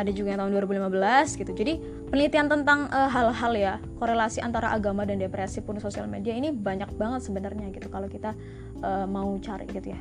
ada 0.00 0.10
juga 0.10 0.28
yang 0.32 0.40
tahun 0.48 0.52
2015 0.64 1.40
gitu. 1.44 1.52
Jadi 1.52 1.72
penelitian 2.08 2.46
tentang 2.46 2.86
eh, 2.88 3.10
hal-hal 3.10 3.52
uh, 3.52 3.58
ya 3.58 3.74
korelasi 3.98 4.38
antara 4.38 4.70
agama 4.70 5.02
dan 5.02 5.18
depresi 5.18 5.60
pun 5.60 5.76
sosial 5.82 6.06
media 6.06 6.30
ini 6.30 6.54
banyak 6.54 6.88
banget 6.94 7.26
sebenarnya 7.26 7.74
gitu 7.74 7.90
kalau 7.90 8.06
kita 8.06 8.38
uh, 8.86 9.02
mau 9.02 9.34
cari 9.42 9.66
gitu 9.66 9.90
ya 9.90 10.00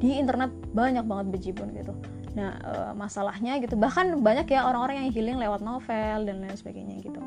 di 0.00 0.16
internet 0.16 0.50
banyak 0.72 1.04
banget 1.04 1.26
bejibun 1.36 1.68
gitu 1.76 1.92
nah 2.34 2.58
uh, 2.60 2.92
masalahnya 2.98 3.56
gitu. 3.62 3.78
Bahkan 3.78 4.18
banyak 4.20 4.46
ya 4.50 4.66
orang-orang 4.66 5.06
yang 5.06 5.10
healing 5.14 5.38
lewat 5.38 5.62
novel 5.62 6.26
dan 6.26 6.36
lain 6.42 6.58
sebagainya 6.58 7.00
gitu. 7.02 7.22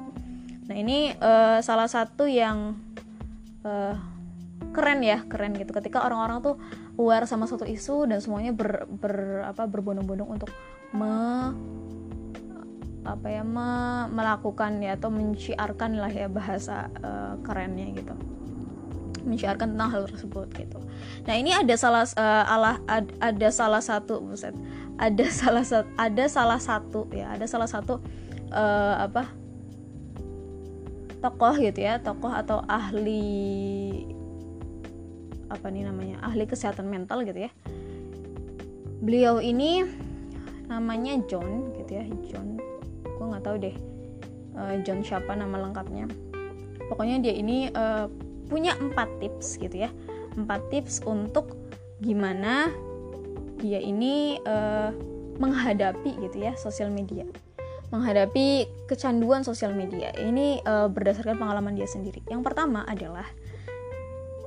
Nah 0.68 0.76
ini 0.76 1.16
uh, 1.18 1.64
salah 1.64 1.88
satu 1.88 2.28
yang 2.28 2.76
uh, 3.64 3.96
keren 4.76 5.00
ya 5.02 5.24
keren 5.26 5.56
gitu. 5.56 5.72
Ketika 5.72 6.04
orang-orang 6.04 6.44
tuh 6.44 6.56
aware 7.00 7.26
sama 7.26 7.48
satu 7.48 7.64
isu 7.64 8.10
dan 8.10 8.20
semuanya 8.20 8.52
ber, 8.52 8.86
ber 8.90 9.48
apa 9.48 9.64
berbondong-bondong 9.66 10.30
untuk 10.30 10.52
me 10.92 11.56
apa 13.08 13.28
ya 13.32 13.40
me 13.40 14.04
melakukan 14.12 14.84
ya 14.84 15.00
atau 15.00 15.08
menciarkan 15.08 15.96
lah 15.96 16.12
ya 16.12 16.28
bahasa 16.28 16.92
uh, 17.00 17.40
kerennya 17.40 17.96
gitu 17.96 18.37
menciarkan 19.28 19.76
tentang 19.76 19.90
hal 19.92 20.04
tersebut 20.08 20.48
gitu. 20.56 20.80
Nah 21.28 21.36
ini 21.36 21.52
ada 21.52 21.76
salah 21.76 22.08
uh, 22.16 22.46
alah 22.48 22.80
ad, 22.88 23.12
ada 23.20 23.48
salah 23.52 23.84
satu 23.84 24.24
buset 24.24 24.56
ada 24.98 25.26
salah 25.44 25.62
satu 25.68 25.88
ada 26.00 26.26
salah 26.26 26.60
satu 26.60 27.02
ya 27.12 27.36
ada 27.36 27.46
salah 27.46 27.70
satu 27.70 28.00
uh, 28.56 28.96
apa 29.04 29.28
tokoh 31.20 31.54
gitu 31.60 31.84
ya 31.84 32.00
tokoh 32.00 32.32
atau 32.32 32.64
ahli 32.66 34.08
apa 35.48 35.68
nih 35.72 35.84
namanya 35.88 36.24
ahli 36.24 36.48
kesehatan 36.48 36.88
mental 36.88 37.22
gitu 37.28 37.48
ya. 37.48 37.52
Beliau 38.98 39.38
ini 39.38 39.86
namanya 40.68 41.16
John 41.32 41.72
gitu 41.80 41.92
ya 41.96 42.04
John 42.28 42.60
gue 43.08 43.26
nggak 43.26 43.44
tahu 43.44 43.56
deh 43.58 43.76
uh, 44.60 44.76
John 44.84 45.00
siapa 45.02 45.32
nama 45.34 45.56
lengkapnya 45.64 46.06
pokoknya 46.92 47.24
dia 47.24 47.34
ini 47.34 47.72
uh, 47.72 48.12
punya 48.48 48.76
empat 48.80 49.08
tips 49.20 49.60
gitu 49.60 49.88
ya. 49.88 49.90
Empat 50.36 50.68
tips 50.72 51.04
untuk 51.08 51.56
gimana 52.00 52.70
dia 53.58 53.82
ini 53.82 54.38
uh, 54.46 54.94
menghadapi 55.38 56.18
gitu 56.28 56.38
ya 56.42 56.54
sosial 56.58 56.90
media. 56.90 57.26
Menghadapi 57.88 58.68
kecanduan 58.92 59.48
sosial 59.48 59.72
media. 59.72 60.12
Ini 60.12 60.62
uh, 60.68 60.92
berdasarkan 60.92 61.40
pengalaman 61.40 61.78
dia 61.80 61.88
sendiri. 61.88 62.20
Yang 62.28 62.52
pertama 62.52 62.84
adalah 62.84 63.26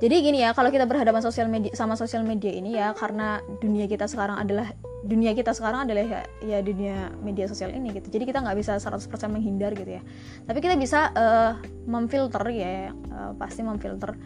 jadi 0.01 0.15
gini 0.17 0.41
ya 0.41 0.57
kalau 0.57 0.73
kita 0.73 0.89
berhadapan 0.89 1.21
sosial 1.21 1.45
media 1.45 1.69
sama 1.77 1.93
sosial 1.93 2.25
media 2.25 2.49
ini 2.49 2.73
ya 2.73 2.97
karena 2.97 3.37
dunia 3.61 3.85
kita 3.85 4.09
sekarang 4.09 4.41
adalah 4.41 4.73
dunia 5.05 5.37
kita 5.37 5.53
sekarang 5.53 5.85
adalah 5.85 6.01
ya, 6.01 6.21
ya 6.41 6.57
dunia 6.65 7.13
media 7.21 7.45
sosial 7.45 7.69
ini 7.69 7.93
gitu. 7.93 8.09
Jadi 8.09 8.25
kita 8.25 8.41
nggak 8.41 8.57
bisa 8.57 8.81
100% 8.81 8.97
menghindar 9.29 9.73
gitu 9.77 9.97
ya. 9.97 10.01
Tapi 10.45 10.57
kita 10.61 10.73
bisa 10.77 11.13
uh, 11.13 11.53
memfilter 11.85 12.41
ya 12.49 12.89
uh, 13.13 13.33
pasti 13.37 13.61
memfilter. 13.61 14.17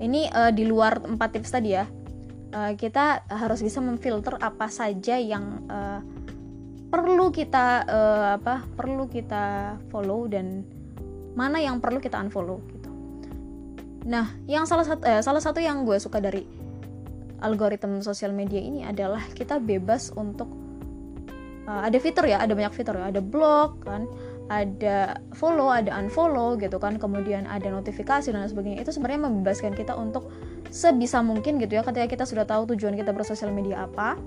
Ini 0.00 0.32
uh, 0.32 0.52
di 0.52 0.64
luar 0.64 1.04
empat 1.04 1.36
tips 1.36 1.52
tadi 1.52 1.76
ya 1.76 1.84
uh, 2.54 2.72
kita 2.76 3.28
harus 3.28 3.60
bisa 3.60 3.84
memfilter 3.84 4.36
apa 4.40 4.68
saja 4.72 5.20
yang 5.20 5.64
uh, 5.68 6.00
perlu 6.88 7.28
kita 7.28 7.84
uh, 7.84 8.28
apa 8.40 8.64
perlu 8.72 9.10
kita 9.12 9.76
follow 9.92 10.24
dan 10.24 10.64
mana 11.36 11.60
yang 11.60 11.78
perlu 11.78 12.00
kita 12.00 12.16
unfollow 12.16 12.64
Nah, 14.06 14.30
yang 14.46 14.68
salah 14.68 14.86
satu 14.86 15.02
eh, 15.02 15.22
salah 15.24 15.42
satu 15.42 15.58
yang 15.58 15.82
gue 15.82 15.98
suka 15.98 16.22
dari 16.22 16.46
algoritma 17.42 18.02
sosial 18.02 18.34
media 18.34 18.58
ini 18.58 18.82
adalah 18.82 19.22
kita 19.34 19.62
bebas 19.62 20.10
untuk 20.14 20.50
uh, 21.70 21.82
ada 21.86 21.98
fitur 22.02 22.26
ya, 22.26 22.42
ada 22.42 22.52
banyak 22.54 22.74
fitur 22.74 22.98
ya, 22.98 23.10
ada 23.10 23.22
blog 23.22 23.78
kan, 23.86 24.10
ada 24.50 25.20
follow, 25.36 25.70
ada 25.70 25.94
unfollow 25.94 26.58
gitu 26.58 26.80
kan, 26.82 26.98
kemudian 26.98 27.46
ada 27.46 27.70
notifikasi 27.70 28.26
dan 28.32 28.48
sebagainya. 28.48 28.82
Itu 28.82 28.90
sebenarnya 28.90 29.30
membebaskan 29.30 29.76
kita 29.76 29.94
untuk 29.94 30.32
sebisa 30.72 31.22
mungkin 31.22 31.62
gitu 31.62 31.78
ya, 31.78 31.82
ketika 31.86 32.06
kita 32.10 32.24
sudah 32.26 32.44
tahu 32.48 32.74
tujuan 32.74 32.98
kita 32.98 33.14
bersosial 33.14 33.54
media 33.54 33.86
apa, 33.86 34.18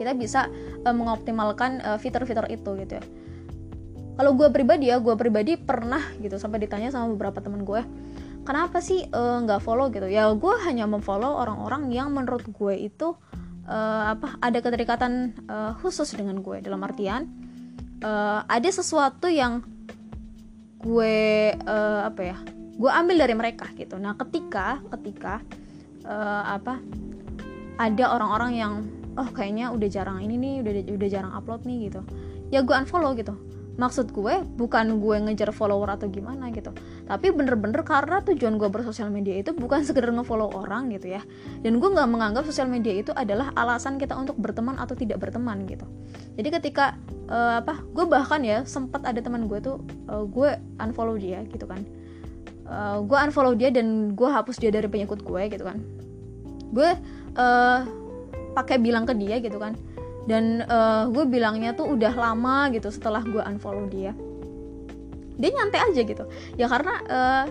kita 0.00 0.16
bisa 0.16 0.48
uh, 0.86 0.94
mengoptimalkan 0.94 1.84
uh, 1.84 1.98
fitur-fitur 2.00 2.48
itu 2.48 2.72
gitu 2.80 2.98
ya. 2.98 3.04
Kalau 4.14 4.30
gue 4.38 4.46
pribadi 4.54 4.94
ya, 4.94 5.02
gue 5.02 5.18
pribadi 5.18 5.58
pernah 5.58 6.00
gitu 6.22 6.38
sampai 6.38 6.62
ditanya 6.62 6.94
sama 6.94 7.10
beberapa 7.10 7.42
teman 7.42 7.66
gue 7.66 7.82
kenapa 8.44 8.78
sih 8.78 9.08
eh, 9.08 9.36
nggak 9.44 9.60
uh, 9.60 9.64
follow 9.64 9.88
gitu? 9.90 10.06
Ya 10.06 10.28
gue 10.30 10.54
hanya 10.68 10.84
memfollow 10.84 11.40
orang-orang 11.40 11.90
yang 11.90 12.12
menurut 12.12 12.44
gue 12.46 12.76
itu 12.76 13.16
uh, 13.66 14.02
apa 14.14 14.36
ada 14.38 14.60
keterikatan 14.60 15.34
uh, 15.48 15.72
khusus 15.80 16.12
dengan 16.12 16.44
gue 16.44 16.60
dalam 16.60 16.84
artian 16.84 17.26
uh, 18.04 18.44
ada 18.46 18.68
sesuatu 18.68 19.26
yang 19.32 19.64
gue 20.84 21.16
uh, 21.56 22.00
apa 22.04 22.20
ya 22.20 22.36
gue 22.76 22.90
ambil 22.90 23.16
dari 23.24 23.34
mereka 23.34 23.72
gitu. 23.74 23.96
Nah 23.96 24.12
ketika 24.20 24.84
ketika 24.92 25.40
uh, 26.04 26.60
apa 26.60 26.78
ada 27.80 28.04
orang-orang 28.12 28.52
yang 28.54 28.72
oh 29.16 29.28
kayaknya 29.32 29.72
udah 29.72 29.88
jarang 29.88 30.20
ini 30.20 30.36
nih 30.36 30.54
udah 30.60 30.72
udah 30.94 31.08
jarang 31.08 31.32
upload 31.32 31.64
nih 31.64 31.88
gitu. 31.90 32.04
Ya 32.52 32.60
gue 32.60 32.76
unfollow 32.76 33.16
gitu 33.16 33.53
maksud 33.74 34.14
gue 34.14 34.46
bukan 34.54 35.02
gue 35.02 35.16
ngejar 35.26 35.50
follower 35.50 35.98
atau 35.98 36.06
gimana 36.06 36.50
gitu. 36.54 36.70
Tapi 37.10 37.34
bener-bener 37.34 37.82
karena 37.82 38.22
tujuan 38.22 38.54
gue 38.54 38.70
bersosial 38.70 39.10
media 39.10 39.34
itu 39.34 39.50
bukan 39.50 39.82
sekedar 39.88 40.14
ngefollow 40.14 40.54
orang 40.54 40.94
gitu 40.94 41.14
ya. 41.18 41.22
Dan 41.60 41.82
gue 41.82 41.88
nggak 41.90 42.06
menganggap 42.06 42.46
sosial 42.46 42.70
media 42.70 42.94
itu 42.94 43.10
adalah 43.10 43.50
alasan 43.58 43.98
kita 43.98 44.14
untuk 44.14 44.38
berteman 44.38 44.78
atau 44.78 44.94
tidak 44.94 45.18
berteman 45.18 45.66
gitu. 45.66 45.86
Jadi 46.38 46.48
ketika 46.60 46.94
uh, 47.30 47.62
apa 47.62 47.82
gue 47.82 48.04
bahkan 48.06 48.42
ya 48.42 48.62
sempat 48.62 49.02
ada 49.02 49.18
teman 49.18 49.50
gue 49.50 49.58
tuh 49.58 49.82
uh, 50.10 50.22
gue 50.22 50.54
unfollow 50.78 51.18
dia 51.18 51.42
gitu 51.50 51.66
kan. 51.66 51.82
Uh, 52.64 53.02
gue 53.04 53.18
unfollow 53.18 53.52
dia 53.58 53.68
dan 53.74 54.16
gue 54.16 54.28
hapus 54.30 54.56
dia 54.56 54.70
dari 54.70 54.86
pengikut 54.86 55.20
gue 55.26 55.42
gitu 55.50 55.64
kan. 55.66 55.82
Gue 56.70 56.90
uh, 57.38 57.80
pakai 58.54 58.78
bilang 58.78 59.02
ke 59.02 59.18
dia 59.18 59.42
gitu 59.42 59.58
kan 59.58 59.74
dan 60.24 60.64
uh, 60.64 61.08
gue 61.12 61.24
bilangnya 61.28 61.76
tuh 61.76 61.92
udah 61.92 62.12
lama 62.12 62.72
gitu 62.72 62.88
setelah 62.88 63.20
gue 63.20 63.40
unfollow 63.40 63.88
dia. 63.88 64.16
Dia 65.34 65.50
nyantai 65.50 65.80
aja 65.90 66.00
gitu. 66.00 66.24
Ya 66.56 66.66
karena 66.70 66.94
uh, 67.10 67.44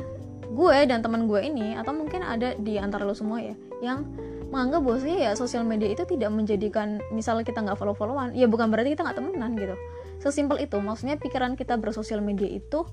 gue 0.54 0.78
dan 0.86 1.02
teman 1.02 1.26
gue 1.26 1.42
ini 1.42 1.74
atau 1.78 1.94
mungkin 1.94 2.22
ada 2.22 2.54
di 2.58 2.78
antara 2.78 3.04
lo 3.08 3.18
semua 3.18 3.42
ya 3.42 3.58
yang 3.82 4.06
menganggap 4.54 4.86
bahwasanya 4.86 5.18
ya 5.18 5.32
sosial 5.34 5.66
media 5.66 5.90
itu 5.90 6.06
tidak 6.06 6.30
menjadikan 6.30 7.02
misalnya 7.10 7.42
kita 7.42 7.66
nggak 7.66 7.74
follow 7.74 7.98
followan 7.98 8.38
ya 8.38 8.46
bukan 8.46 8.70
berarti 8.70 8.94
kita 8.94 9.02
nggak 9.02 9.18
temenan 9.18 9.52
gitu. 9.58 9.76
Sesimpel 10.22 10.62
itu 10.62 10.78
maksudnya 10.78 11.18
pikiran 11.18 11.58
kita 11.58 11.76
bersosial 11.82 12.22
media 12.22 12.48
itu 12.48 12.86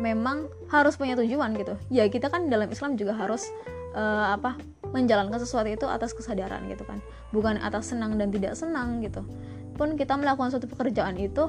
memang 0.00 0.48
harus 0.72 0.96
punya 0.96 1.14
tujuan 1.20 1.52
gitu. 1.54 1.76
Ya 1.92 2.08
kita 2.08 2.32
kan 2.32 2.48
dalam 2.48 2.72
Islam 2.72 2.96
juga 2.96 3.12
harus 3.12 3.44
uh, 3.92 4.34
apa 4.36 4.56
menjalankan 4.92 5.40
sesuatu 5.40 5.68
itu 5.68 5.86
atas 5.88 6.12
kesadaran 6.12 6.68
gitu 6.68 6.84
kan. 6.84 7.00
Bukan 7.32 7.60
atas 7.60 7.92
senang 7.92 8.20
dan 8.20 8.28
tidak 8.28 8.56
senang 8.56 9.00
gitu. 9.00 9.24
Pun 9.76 9.96
kita 9.96 10.16
melakukan 10.20 10.52
suatu 10.52 10.68
pekerjaan 10.68 11.16
itu 11.16 11.48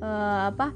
uh, 0.00 0.48
apa 0.48 0.72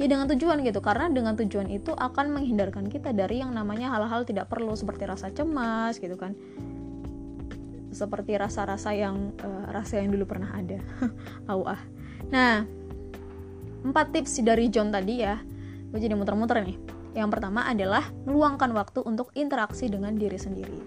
ya 0.00 0.06
dengan 0.08 0.28
tujuan 0.32 0.64
gitu. 0.64 0.80
Karena 0.80 1.12
dengan 1.12 1.36
tujuan 1.36 1.68
itu 1.68 1.92
akan 1.92 2.32
menghindarkan 2.32 2.88
kita 2.88 3.12
dari 3.12 3.44
yang 3.44 3.52
namanya 3.52 3.92
hal-hal 3.92 4.24
tidak 4.24 4.48
perlu 4.48 4.72
seperti 4.72 5.04
rasa 5.04 5.28
cemas 5.32 6.00
gitu 6.00 6.16
kan. 6.16 6.32
Seperti 7.92 8.36
rasa-rasa 8.36 8.92
yang 8.92 9.36
uh, 9.40 9.72
rasa 9.72 10.00
yang 10.00 10.12
dulu 10.12 10.24
pernah 10.28 10.52
ada. 10.52 10.80
Ah. 11.48 11.80
Nah 12.32 12.64
empat 13.86 14.10
tips 14.16 14.40
dari 14.40 14.72
John 14.72 14.88
tadi 14.88 15.20
ya. 15.20 15.40
Gue 15.86 16.02
jadi 16.02 16.18
muter-muter 16.18 16.58
nih 16.66 16.95
yang 17.16 17.32
pertama 17.32 17.64
adalah 17.64 18.04
meluangkan 18.28 18.76
waktu 18.76 19.00
untuk 19.08 19.32
interaksi 19.32 19.88
dengan 19.88 20.12
diri 20.20 20.36
sendiri. 20.36 20.80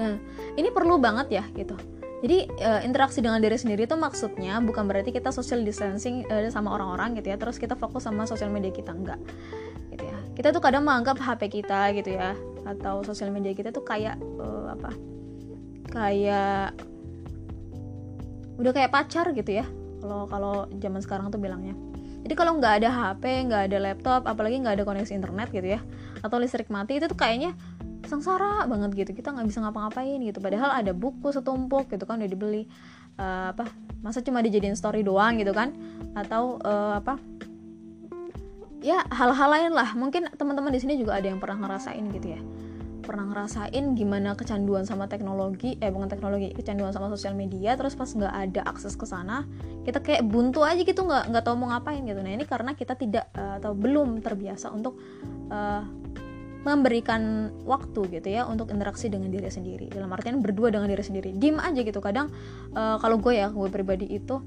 Nah, 0.00 0.16
ini 0.56 0.68
perlu 0.72 0.96
banget 0.96 1.28
ya 1.28 1.44
gitu. 1.52 1.76
Jadi 2.24 2.48
uh, 2.64 2.80
interaksi 2.80 3.20
dengan 3.20 3.44
diri 3.44 3.60
sendiri 3.60 3.84
itu 3.84 3.92
maksudnya 3.92 4.56
bukan 4.64 4.88
berarti 4.88 5.12
kita 5.12 5.28
social 5.28 5.60
distancing 5.60 6.24
uh, 6.32 6.48
sama 6.48 6.72
orang-orang 6.72 7.20
gitu 7.20 7.28
ya, 7.28 7.36
terus 7.36 7.60
kita 7.60 7.76
fokus 7.76 8.08
sama 8.08 8.24
sosial 8.24 8.48
media 8.48 8.72
kita 8.72 8.96
enggak. 8.96 9.20
Gitu 9.92 10.04
ya. 10.08 10.18
Kita 10.32 10.48
tuh 10.56 10.64
kadang 10.64 10.88
menganggap 10.88 11.20
HP 11.20 11.60
kita 11.60 11.92
gitu 11.92 12.16
ya 12.16 12.32
atau 12.64 13.04
sosial 13.04 13.28
media 13.28 13.52
kita 13.52 13.68
tuh 13.68 13.84
kayak 13.84 14.16
uh, 14.40 14.72
apa? 14.72 14.90
Kayak 15.92 16.72
udah 18.56 18.72
kayak 18.72 18.90
pacar 18.92 19.36
gitu 19.36 19.60
ya. 19.60 19.68
Kalau 20.00 20.24
kalau 20.24 20.54
zaman 20.80 21.00
sekarang 21.04 21.28
tuh 21.28 21.40
bilangnya 21.40 21.76
jadi 22.26 22.34
kalau 22.34 22.58
nggak 22.58 22.82
ada 22.82 22.90
HP 22.90 23.22
nggak 23.46 23.62
ada 23.70 23.78
laptop 23.78 24.26
apalagi 24.26 24.58
nggak 24.58 24.82
ada 24.82 24.84
koneksi 24.84 25.14
internet 25.14 25.54
gitu 25.54 25.78
ya 25.78 25.80
atau 26.26 26.42
listrik 26.42 26.66
mati 26.74 26.98
itu 26.98 27.06
tuh 27.06 27.14
kayaknya 27.14 27.54
sengsara 28.06 28.66
banget 28.66 29.06
gitu. 29.06 29.10
Kita 29.14 29.30
nggak 29.34 29.46
bisa 29.46 29.62
ngapa-ngapain 29.62 30.18
gitu. 30.22 30.38
Padahal 30.38 30.74
ada 30.74 30.94
buku 30.94 31.30
setumpuk 31.34 31.90
gitu 31.90 32.06
kan 32.06 32.22
udah 32.22 32.30
dibeli. 32.30 32.64
Uh, 33.18 33.54
apa? 33.54 33.70
Masa 34.00 34.22
cuma 34.22 34.40
dijadiin 34.42 34.78
story 34.78 35.02
doang 35.02 35.38
gitu 35.38 35.54
kan? 35.54 35.74
Atau 36.18 36.62
uh, 36.62 36.98
apa? 36.98 37.18
Ya 38.82 39.02
hal-hal 39.10 39.48
lain 39.50 39.72
lah. 39.74 39.94
Mungkin 39.98 40.30
teman-teman 40.38 40.70
di 40.70 40.80
sini 40.82 40.94
juga 40.98 41.18
ada 41.18 41.26
yang 41.26 41.42
pernah 41.42 41.66
ngerasain 41.66 42.06
gitu 42.14 42.38
ya 42.38 42.40
pernah 43.06 43.30
ngerasain 43.30 43.94
gimana 43.94 44.34
kecanduan 44.34 44.82
sama 44.82 45.06
teknologi 45.06 45.78
eh 45.78 45.88
bukan 45.94 46.10
teknologi 46.10 46.50
kecanduan 46.50 46.90
sama 46.90 47.06
sosial 47.06 47.38
media 47.38 47.78
terus 47.78 47.94
pas 47.94 48.10
nggak 48.10 48.34
ada 48.34 48.60
akses 48.66 48.98
ke 48.98 49.06
sana 49.06 49.46
kita 49.86 50.02
kayak 50.02 50.26
buntu 50.26 50.66
aja 50.66 50.82
gitu 50.82 51.06
nggak 51.06 51.30
nggak 51.30 51.44
tahu 51.46 51.54
mau 51.54 51.70
ngapain 51.70 52.02
gitu. 52.02 52.18
Nah 52.18 52.32
ini 52.34 52.42
karena 52.42 52.74
kita 52.74 52.98
tidak 52.98 53.30
uh, 53.38 53.62
atau 53.62 53.72
belum 53.72 54.18
terbiasa 54.20 54.74
untuk 54.74 54.98
uh, 55.54 55.86
memberikan 56.66 57.54
waktu 57.62 58.18
gitu 58.18 58.26
ya 58.26 58.42
untuk 58.42 58.74
interaksi 58.74 59.06
dengan 59.06 59.30
diri 59.30 59.46
sendiri. 59.46 59.86
Dalam 59.86 60.10
artian 60.10 60.42
berdua 60.42 60.74
dengan 60.74 60.90
diri 60.90 61.06
sendiri. 61.06 61.30
Diem 61.38 61.62
aja 61.62 61.78
gitu 61.78 62.02
kadang 62.02 62.26
uh, 62.74 62.98
kalau 62.98 63.22
gue 63.22 63.38
ya 63.38 63.46
gue 63.54 63.70
pribadi 63.70 64.10
itu 64.10 64.42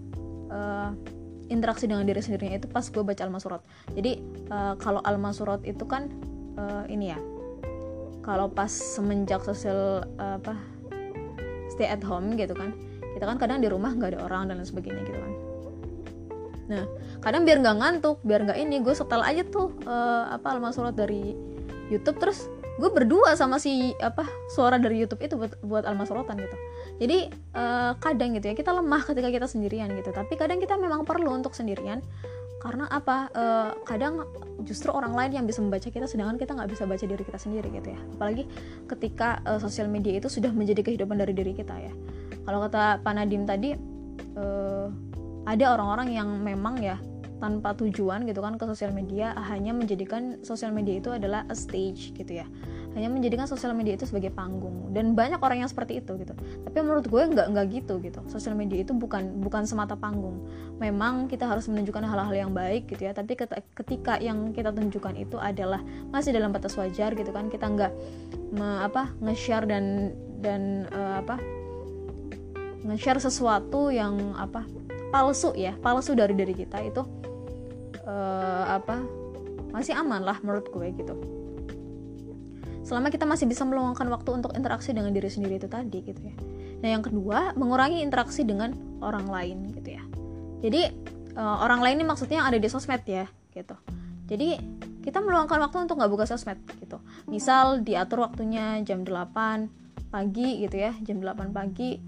uh, 0.52 0.91
interaksi 1.50 1.89
dengan 1.89 2.06
diri 2.06 2.22
sendirinya 2.22 2.62
itu 2.62 2.69
pas 2.69 2.86
gue 2.86 3.02
baca 3.02 3.26
al-masurat 3.26 3.62
jadi 3.98 4.22
uh, 4.54 4.78
kalau 4.78 5.02
al-masurat 5.02 5.60
itu 5.65 5.84
kan 5.89 6.08
uh, 6.56 6.86
ini 6.86 7.12
ya 7.12 7.19
kalau 8.25 8.51
pas 8.51 8.69
semenjak 8.69 9.41
sosial 9.41 10.05
apa 10.19 10.58
stay 11.71 11.88
at 11.88 12.03
home 12.03 12.36
gitu 12.36 12.51
kan 12.53 12.75
kita 13.15 13.25
kan 13.25 13.38
kadang 13.41 13.60
di 13.63 13.67
rumah 13.71 13.91
nggak 13.95 14.15
ada 14.15 14.19
orang 14.25 14.51
dan 14.51 14.62
lain 14.62 14.67
sebagainya 14.67 15.01
gitu 15.08 15.17
kan. 15.17 15.34
Nah 16.69 16.84
kadang 17.19 17.43
biar 17.43 17.58
nggak 17.60 17.77
ngantuk 17.82 18.17
biar 18.21 18.45
nggak 18.45 18.60
ini 18.62 18.79
gue 18.79 18.93
setel 18.93 19.25
aja 19.25 19.43
tuh 19.43 19.73
uh, 19.89 20.29
apa 20.29 20.55
alma 20.55 20.69
surat 20.69 20.93
dari 20.93 21.34
YouTube 21.89 22.21
terus 22.21 22.47
gue 22.79 22.88
berdua 22.88 23.36
sama 23.36 23.60
si 23.60 23.91
apa 23.99 24.23
suara 24.55 24.79
dari 24.79 25.03
YouTube 25.03 25.19
itu 25.19 25.36
buat 25.36 25.53
buat 25.65 25.84
alma 25.84 26.08
suratan 26.08 26.39
gitu. 26.39 26.58
Jadi 26.99 27.17
uh, 27.58 27.91
kadang 27.99 28.39
gitu 28.39 28.45
ya 28.51 28.55
kita 28.55 28.71
lemah 28.71 29.03
ketika 29.03 29.27
kita 29.27 29.47
sendirian 29.49 29.91
gitu. 29.99 30.15
Tapi 30.15 30.39
kadang 30.39 30.63
kita 30.63 30.79
memang 30.79 31.03
perlu 31.03 31.34
untuk 31.34 31.51
sendirian 31.51 31.99
karena 32.60 32.86
apa? 32.91 33.32
Uh, 33.32 33.72
kadang 33.88 34.28
justru 34.67 34.91
orang 34.91 35.15
lain 35.15 35.32
yang 35.39 35.45
bisa 35.48 35.63
membaca 35.63 35.88
kita 35.88 36.06
sedangkan 36.06 36.36
kita 36.36 36.52
nggak 36.56 36.69
bisa 36.76 36.84
baca 36.84 37.06
diri 37.08 37.24
kita 37.24 37.39
sendiri 37.39 37.72
gitu 37.72 37.95
ya. 37.95 38.00
Apalagi 38.19 38.43
ketika 38.91 39.39
uh, 39.48 39.60
sosial 39.60 39.88
media 39.88 40.19
itu 40.19 40.28
sudah 40.28 40.52
menjadi 40.52 40.84
kehidupan 40.84 41.15
dari 41.15 41.32
diri 41.32 41.56
kita 41.56 41.76
ya. 41.80 41.93
Kalau 42.43 42.60
kata 42.67 43.00
Pak 43.00 43.13
Nadim 43.15 43.48
tadi 43.48 43.74
uh, 44.36 44.88
ada 45.48 45.65
orang-orang 45.74 46.12
yang 46.12 46.30
memang 46.43 46.84
ya 46.84 47.00
tanpa 47.39 47.72
tujuan 47.80 48.28
gitu 48.28 48.43
kan 48.43 48.60
ke 48.60 48.67
sosial 48.67 48.91
media 48.91 49.32
hanya 49.48 49.72
menjadikan 49.72 50.43
sosial 50.43 50.76
media 50.76 51.00
itu 51.00 51.10
adalah 51.15 51.48
a 51.48 51.56
stage 51.56 52.12
gitu 52.12 52.43
ya 52.43 52.48
hanya 52.97 53.10
menjadikan 53.10 53.45
sosial 53.45 53.78
media 53.78 53.93
itu 53.93 54.10
sebagai 54.10 54.34
panggung. 54.34 54.89
Dan 54.89 55.13
banyak 55.13 55.38
orang 55.38 55.62
yang 55.62 55.69
seperti 55.69 56.02
itu 56.02 56.17
gitu. 56.17 56.34
Tapi 56.36 56.78
menurut 56.82 57.06
gue 57.06 57.21
nggak 57.21 57.47
nggak 57.54 57.65
gitu 57.69 58.02
gitu. 58.02 58.19
Sosial 58.25 58.58
media 58.58 58.82
itu 58.82 58.97
bukan 58.97 59.39
bukan 59.45 59.69
semata 59.69 59.93
panggung. 59.93 60.41
Memang 60.82 61.30
kita 61.30 61.45
harus 61.45 61.69
menunjukkan 61.69 62.02
hal-hal 62.02 62.34
yang 62.34 62.52
baik 62.52 62.89
gitu 62.89 63.06
ya. 63.06 63.13
Tapi 63.13 63.38
ketika 63.78 64.17
yang 64.17 64.52
kita 64.52 64.73
tunjukkan 64.73 65.15
itu 65.21 65.38
adalah 65.38 65.86
masih 66.10 66.34
dalam 66.34 66.49
batas 66.49 66.73
wajar 66.75 67.13
gitu 67.13 67.30
kan. 67.30 67.47
Kita 67.54 67.69
nggak 67.69 67.93
apa 68.58 69.13
nge-share 69.21 69.69
dan 69.69 70.15
dan 70.41 70.89
uh, 70.89 71.21
apa 71.21 71.38
nge-share 72.89 73.21
sesuatu 73.21 73.93
yang 73.93 74.34
apa 74.34 74.65
palsu 75.13 75.54
ya. 75.54 75.78
Palsu 75.78 76.17
dari 76.17 76.34
diri 76.34 76.58
kita 76.58 76.82
itu 76.82 77.06
uh, 78.10 78.65
apa 78.82 78.97
masih 79.69 79.93
aman 79.93 80.25
lah 80.25 80.41
menurut 80.41 80.65
gue 80.73 80.88
gitu 80.97 81.38
selama 82.89 83.13
kita 83.13 83.30
masih 83.30 83.45
bisa 83.45 83.62
meluangkan 83.69 84.10
waktu 84.10 84.34
untuk 84.34 84.58
interaksi 84.58 84.97
dengan 84.97 85.13
diri 85.13 85.30
sendiri 85.30 85.62
itu 85.62 85.69
tadi 85.69 86.02
gitu 86.02 86.17
ya. 86.25 86.34
Nah 86.82 86.89
yang 86.89 87.06
kedua 87.06 87.54
mengurangi 87.54 88.02
interaksi 88.02 88.41
dengan 88.41 88.73
orang 89.06 89.30
lain 89.30 89.69
gitu 89.78 89.93
ya. 89.93 90.04
Jadi 90.65 90.89
uh, 91.38 91.62
orang 91.62 91.86
lain 91.86 92.02
ini 92.02 92.06
maksudnya 92.10 92.41
yang 92.41 92.49
ada 92.49 92.58
di 92.58 92.65
sosmed 92.65 93.06
ya 93.06 93.30
gitu. 93.54 93.78
Jadi 94.25 94.58
kita 95.06 95.21
meluangkan 95.21 95.62
waktu 95.69 95.86
untuk 95.86 96.02
nggak 96.02 96.10
buka 96.10 96.25
sosmed 96.25 96.58
gitu. 96.82 96.97
Misal 97.30 97.86
diatur 97.86 98.25
waktunya 98.25 98.82
jam 98.82 99.06
8 99.06 100.10
pagi 100.10 100.65
gitu 100.65 100.82
ya 100.82 100.89
jam 101.06 101.21
8 101.21 101.54
pagi 101.54 102.02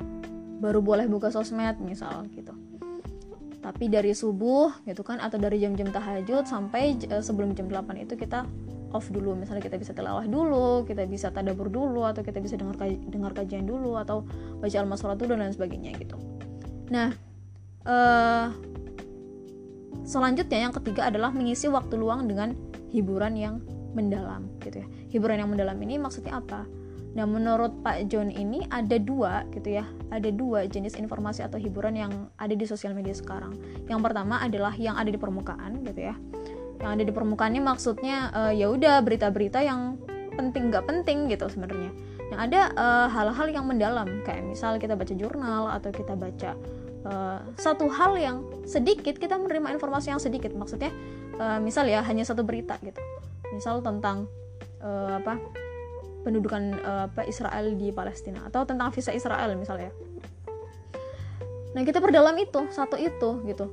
baru 0.58 0.82
boleh 0.82 1.06
buka 1.06 1.30
sosmed 1.30 1.78
misal 1.78 2.26
gitu. 2.34 2.58
Tapi 3.62 3.86
dari 3.86 4.18
subuh 4.18 4.82
gitu 4.90 5.06
kan 5.06 5.22
atau 5.22 5.38
dari 5.38 5.62
jam-jam 5.62 5.94
tahajud 5.94 6.50
sampai 6.50 6.98
uh, 7.14 7.22
sebelum 7.22 7.54
jam 7.54 7.70
8 7.70 8.02
itu 8.02 8.18
kita 8.18 8.50
off 8.92 9.10
dulu. 9.10 9.36
Misalnya 9.36 9.64
kita 9.64 9.76
bisa 9.80 9.92
tilawah 9.92 10.24
dulu 10.28 10.84
kita 10.88 11.08
bisa 11.08 11.32
tadabur 11.32 11.68
dulu 11.68 12.04
atau 12.08 12.22
kita 12.22 12.40
bisa 12.40 12.56
dengar 12.56 12.76
dengar 13.10 13.32
kajian 13.36 13.66
dulu 13.66 13.98
atau 13.98 14.24
baca 14.60 14.78
al-masalah 14.78 15.16
dulu 15.18 15.36
dan 15.36 15.50
lain 15.50 15.56
sebagainya 15.56 15.92
gitu. 15.98 16.16
Nah 16.92 17.16
uh, 17.88 18.52
selanjutnya 20.04 20.70
yang 20.70 20.74
ketiga 20.76 21.08
adalah 21.08 21.32
mengisi 21.32 21.72
waktu 21.72 21.98
luang 21.98 22.28
dengan 22.28 22.54
hiburan 22.92 23.34
yang 23.36 23.56
mendalam 23.92 24.48
gitu 24.64 24.84
ya. 24.84 24.88
Hiburan 25.12 25.44
yang 25.44 25.50
mendalam 25.52 25.78
ini 25.84 26.00
maksudnya 26.00 26.40
apa? 26.40 26.64
Nah, 27.12 27.28
menurut 27.28 27.84
Pak 27.84 28.08
John 28.08 28.32
ini 28.32 28.64
ada 28.72 28.96
dua 28.96 29.44
gitu 29.52 29.76
ya, 29.76 29.84
ada 30.16 30.32
dua 30.32 30.64
jenis 30.64 30.96
informasi 30.96 31.44
atau 31.44 31.60
hiburan 31.60 32.00
yang 32.00 32.12
ada 32.40 32.56
di 32.56 32.64
sosial 32.64 32.96
media 32.96 33.12
sekarang. 33.12 33.52
Yang 33.92 34.00
pertama 34.00 34.40
adalah 34.40 34.72
yang 34.80 34.96
ada 34.96 35.12
di 35.12 35.20
permukaan 35.20 35.84
gitu 35.84 36.08
ya. 36.08 36.16
Yang 36.82 36.92
ada 36.98 37.04
di 37.06 37.14
permukaan 37.14 37.54
ini 37.54 37.62
maksudnya 37.62 38.34
uh, 38.34 38.54
ya 38.54 38.68
udah 38.74 39.06
berita-berita 39.06 39.62
yang 39.62 40.02
penting 40.34 40.74
nggak 40.74 40.86
penting 40.90 41.30
gitu 41.30 41.46
sebenarnya. 41.48 41.94
Yang 42.34 42.40
ada 42.50 42.62
uh, 42.74 43.08
hal-hal 43.12 43.48
yang 43.54 43.66
mendalam 43.70 44.08
kayak 44.26 44.42
misal 44.44 44.82
kita 44.82 44.98
baca 44.98 45.14
jurnal 45.14 45.70
atau 45.70 45.90
kita 45.94 46.18
baca 46.18 46.58
uh, 47.06 47.40
satu 47.60 47.86
hal 47.92 48.18
yang 48.18 48.38
sedikit 48.66 49.22
kita 49.22 49.38
menerima 49.38 49.78
informasi 49.78 50.10
yang 50.10 50.22
sedikit. 50.22 50.52
Maksudnya 50.58 50.90
uh, 51.38 51.62
misal 51.62 51.86
ya 51.86 52.02
hanya 52.02 52.26
satu 52.26 52.42
berita 52.42 52.82
gitu. 52.82 53.00
Misal 53.54 53.86
tentang 53.86 54.26
uh, 54.82 55.22
apa 55.22 55.38
pendudukan 56.22 56.78
uh, 56.82 57.10
apa 57.10 57.26
Israel 57.26 57.74
di 57.78 57.90
Palestina 57.94 58.46
atau 58.46 58.66
tentang 58.66 58.90
visa 58.94 59.14
Israel 59.14 59.54
misalnya. 59.58 59.94
Nah 61.72 61.82
kita 61.88 62.04
perdalam 62.04 62.36
itu 62.38 62.68
satu 62.70 63.00
itu 63.00 63.44
gitu. 63.48 63.66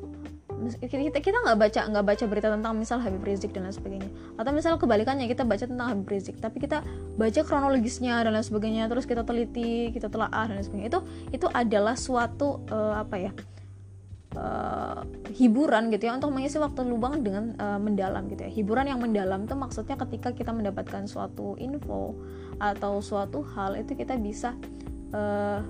Kita 0.83 1.18
kita 1.23 1.38
nggak 1.44 1.59
baca 1.59 1.81
nggak 1.87 2.05
baca 2.05 2.25
berita 2.27 2.49
tentang 2.51 2.75
misal 2.75 2.99
Habib 2.99 3.23
Rizik 3.23 3.55
dan 3.55 3.68
lain 3.68 3.75
sebagainya. 3.75 4.11
Atau 4.35 4.51
misal 4.51 4.75
kebalikannya 4.77 5.31
kita 5.31 5.47
baca 5.47 5.64
tentang 5.64 5.87
Habib 5.94 6.09
Rizik, 6.11 6.42
tapi 6.42 6.59
kita 6.59 6.83
baca 7.14 7.40
kronologisnya 7.47 8.21
dan 8.27 8.35
lain 8.35 8.47
sebagainya, 8.47 8.90
terus 8.90 9.07
kita 9.07 9.23
teliti, 9.23 9.94
kita 9.94 10.11
telaah 10.11 10.51
dan 10.51 10.59
lain 10.59 10.66
sebagainya. 10.66 10.90
Itu 10.90 11.01
itu 11.31 11.47
adalah 11.51 11.94
suatu 11.94 12.66
uh, 12.68 12.99
apa 12.99 13.16
ya? 13.18 13.33
uh, 14.37 15.03
hiburan 15.33 15.88
gitu 15.94 16.11
ya 16.11 16.12
untuk 16.18 16.35
mengisi 16.35 16.61
waktu 16.61 16.85
lubang 16.85 17.25
dengan 17.25 17.57
uh, 17.57 17.81
mendalam 17.81 18.29
gitu 18.29 18.44
ya 18.44 18.51
hiburan 18.53 18.90
yang 18.90 19.01
mendalam 19.01 19.49
itu 19.49 19.55
maksudnya 19.57 19.97
ketika 19.97 20.35
kita 20.37 20.53
mendapatkan 20.53 21.09
suatu 21.09 21.57
info 21.57 22.12
atau 22.61 23.01
suatu 23.01 23.47
hal 23.55 23.79
itu 23.79 23.94
kita 23.94 24.18
bisa 24.18 24.53
uh, 25.14 25.62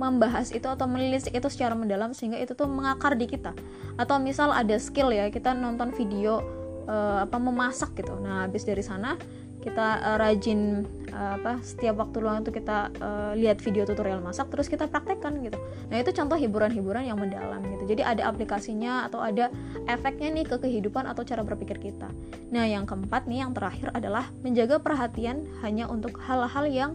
membahas 0.00 0.48
itu 0.48 0.64
atau 0.64 0.88
melilisik 0.88 1.36
itu 1.36 1.52
secara 1.52 1.76
mendalam 1.76 2.16
sehingga 2.16 2.40
itu 2.40 2.56
tuh 2.56 2.64
mengakar 2.64 3.12
di 3.20 3.28
kita. 3.28 3.52
Atau 4.00 4.16
misal 4.16 4.48
ada 4.56 4.80
skill 4.80 5.12
ya 5.12 5.28
kita 5.28 5.52
nonton 5.52 5.92
video 5.92 6.40
uh, 6.88 7.28
apa 7.28 7.36
memasak 7.36 7.92
gitu. 8.00 8.16
Nah 8.16 8.48
habis 8.48 8.64
dari 8.64 8.80
sana 8.80 9.20
kita 9.60 10.00
uh, 10.00 10.16
rajin 10.16 10.88
uh, 11.12 11.36
apa 11.36 11.60
setiap 11.60 12.00
waktu 12.00 12.16
luang 12.24 12.40
itu 12.40 12.48
kita 12.48 12.88
uh, 12.96 13.36
lihat 13.36 13.60
video 13.60 13.84
tutorial 13.84 14.24
masak 14.24 14.48
terus 14.48 14.72
kita 14.72 14.88
praktekkan 14.88 15.36
gitu. 15.44 15.60
Nah 15.92 16.00
itu 16.00 16.16
contoh 16.16 16.40
hiburan-hiburan 16.40 17.04
yang 17.04 17.20
mendalam 17.20 17.60
gitu. 17.76 17.92
Jadi 17.92 18.00
ada 18.00 18.24
aplikasinya 18.32 19.04
atau 19.04 19.20
ada 19.20 19.52
efeknya 19.84 20.32
nih 20.32 20.48
ke 20.48 20.56
kehidupan 20.56 21.04
atau 21.04 21.28
cara 21.28 21.44
berpikir 21.44 21.76
kita. 21.76 22.08
Nah 22.48 22.64
yang 22.64 22.88
keempat 22.88 23.28
nih 23.28 23.44
yang 23.44 23.52
terakhir 23.52 23.92
adalah 23.92 24.32
menjaga 24.40 24.80
perhatian 24.80 25.44
hanya 25.60 25.84
untuk 25.92 26.16
hal-hal 26.24 26.64
yang 26.64 26.92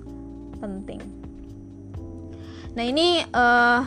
penting 0.58 1.25
nah 2.76 2.84
ini 2.84 3.24
uh, 3.32 3.82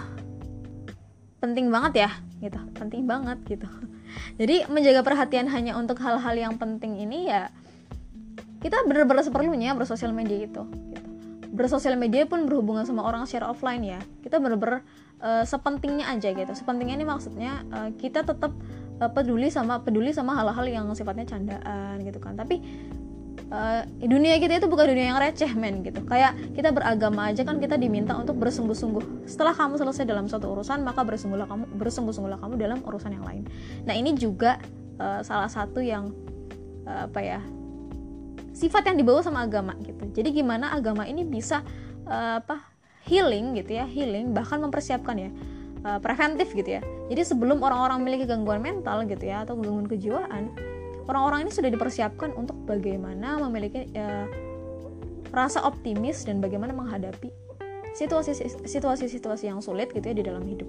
penting 1.39 1.71
banget 1.71 2.09
ya 2.09 2.11
gitu. 2.43 2.59
Penting 2.75 3.07
banget 3.07 3.39
gitu. 3.47 3.69
Jadi 4.41 4.67
menjaga 4.71 5.03
perhatian 5.03 5.47
hanya 5.51 5.79
untuk 5.79 5.99
hal-hal 6.03 6.35
yang 6.35 6.55
penting 6.59 6.99
ini 6.99 7.31
ya 7.31 7.51
kita 8.59 8.83
benar-benar 8.91 9.23
seperlunya 9.23 9.71
bersosial 9.79 10.11
media 10.11 10.51
itu 10.51 10.63
gitu. 10.67 11.07
bersosial 11.55 11.95
media 11.95 12.27
pun 12.27 12.43
berhubungan 12.47 12.83
sama 12.83 13.07
orang 13.07 13.25
secara 13.27 13.51
offline 13.51 13.83
ya. 13.83 14.01
Kita 14.23 14.39
benar-benar 14.39 14.83
uh, 15.23 15.45
sepentingnya 15.47 16.07
aja 16.11 16.31
gitu. 16.35 16.53
Sepentingnya 16.55 16.99
ini 16.99 17.07
maksudnya 17.07 17.63
uh, 17.73 17.91
kita 17.99 18.23
tetap 18.23 18.53
uh, 19.03 19.11
peduli 19.11 19.51
sama 19.51 19.83
peduli 19.83 20.15
sama 20.15 20.39
hal-hal 20.39 20.67
yang 20.69 20.87
sifatnya 20.95 21.27
candaan 21.27 22.03
gitu 22.03 22.19
kan. 22.23 22.39
Tapi 22.39 22.63
uh, 23.53 23.83
dunia 24.01 24.37
kita 24.41 24.61
itu 24.61 24.69
bukan 24.69 24.93
dunia 24.93 25.13
yang 25.13 25.19
receh 25.21 25.51
men 25.57 25.81
gitu. 25.85 26.05
Kayak 26.05 26.37
kita 26.55 26.73
beragama 26.73 27.33
aja 27.33 27.43
kan 27.45 27.61
kita 27.61 27.81
diminta 27.81 28.17
untuk 28.17 28.37
bersungguh-sungguh. 28.41 29.29
Setelah 29.29 29.57
kamu 29.57 29.81
selesai 29.81 30.05
dalam 30.05 30.29
suatu 30.29 30.53
urusan 30.53 30.85
maka 30.85 31.05
bersungguhlah 31.05 31.49
kamu 31.49 31.65
bersungguh-sungguhlah 31.77 32.41
kamu 32.41 32.55
dalam 32.61 32.79
urusan 32.85 33.13
yang 33.13 33.25
lain. 33.25 33.43
Nah 33.85 33.95
ini 33.97 34.15
juga 34.17 34.61
uh, 35.01 35.21
salah 35.25 35.49
satu 35.49 35.81
yang 35.81 36.13
uh, 36.85 37.09
apa 37.09 37.21
ya 37.21 37.41
sifat 38.53 38.91
yang 38.91 38.97
dibawa 38.99 39.21
sama 39.23 39.45
agama 39.47 39.77
gitu. 39.85 40.05
Jadi 40.13 40.43
gimana 40.43 40.75
agama 40.75 41.07
ini 41.07 41.23
bisa 41.23 41.63
uh, 42.09 42.43
apa 42.43 42.65
healing 43.09 43.57
gitu 43.57 43.79
ya 43.81 43.89
healing 43.89 44.37
bahkan 44.37 44.61
mempersiapkan 44.61 45.17
ya 45.17 45.33
preventif 45.79 46.53
gitu 46.59 46.77
ya. 46.77 46.83
Jadi 47.07 47.23
sebelum 47.23 47.63
orang-orang 47.63 48.03
memiliki 48.03 48.27
gangguan 48.27 48.59
mental 48.59 49.07
gitu 49.07 49.31
ya 49.31 49.47
atau 49.47 49.55
gangguan 49.57 49.87
kejiwaan 49.87 50.51
orang-orang 51.09 51.49
ini 51.49 51.53
sudah 51.53 51.73
dipersiapkan 51.73 52.37
untuk 52.37 52.55
bagaimana 52.69 53.41
memiliki 53.49 53.89
uh, 53.97 54.29
rasa 55.33 55.65
optimis 55.65 56.25
dan 56.29 56.41
bagaimana 56.41 56.77
menghadapi 56.77 57.33
situasi-situasi 57.97 59.45
yang 59.49 59.59
sulit 59.65 59.91
gitu 59.91 60.05
ya 60.05 60.15
di 60.15 60.25
dalam 60.25 60.45
hidup. 60.47 60.69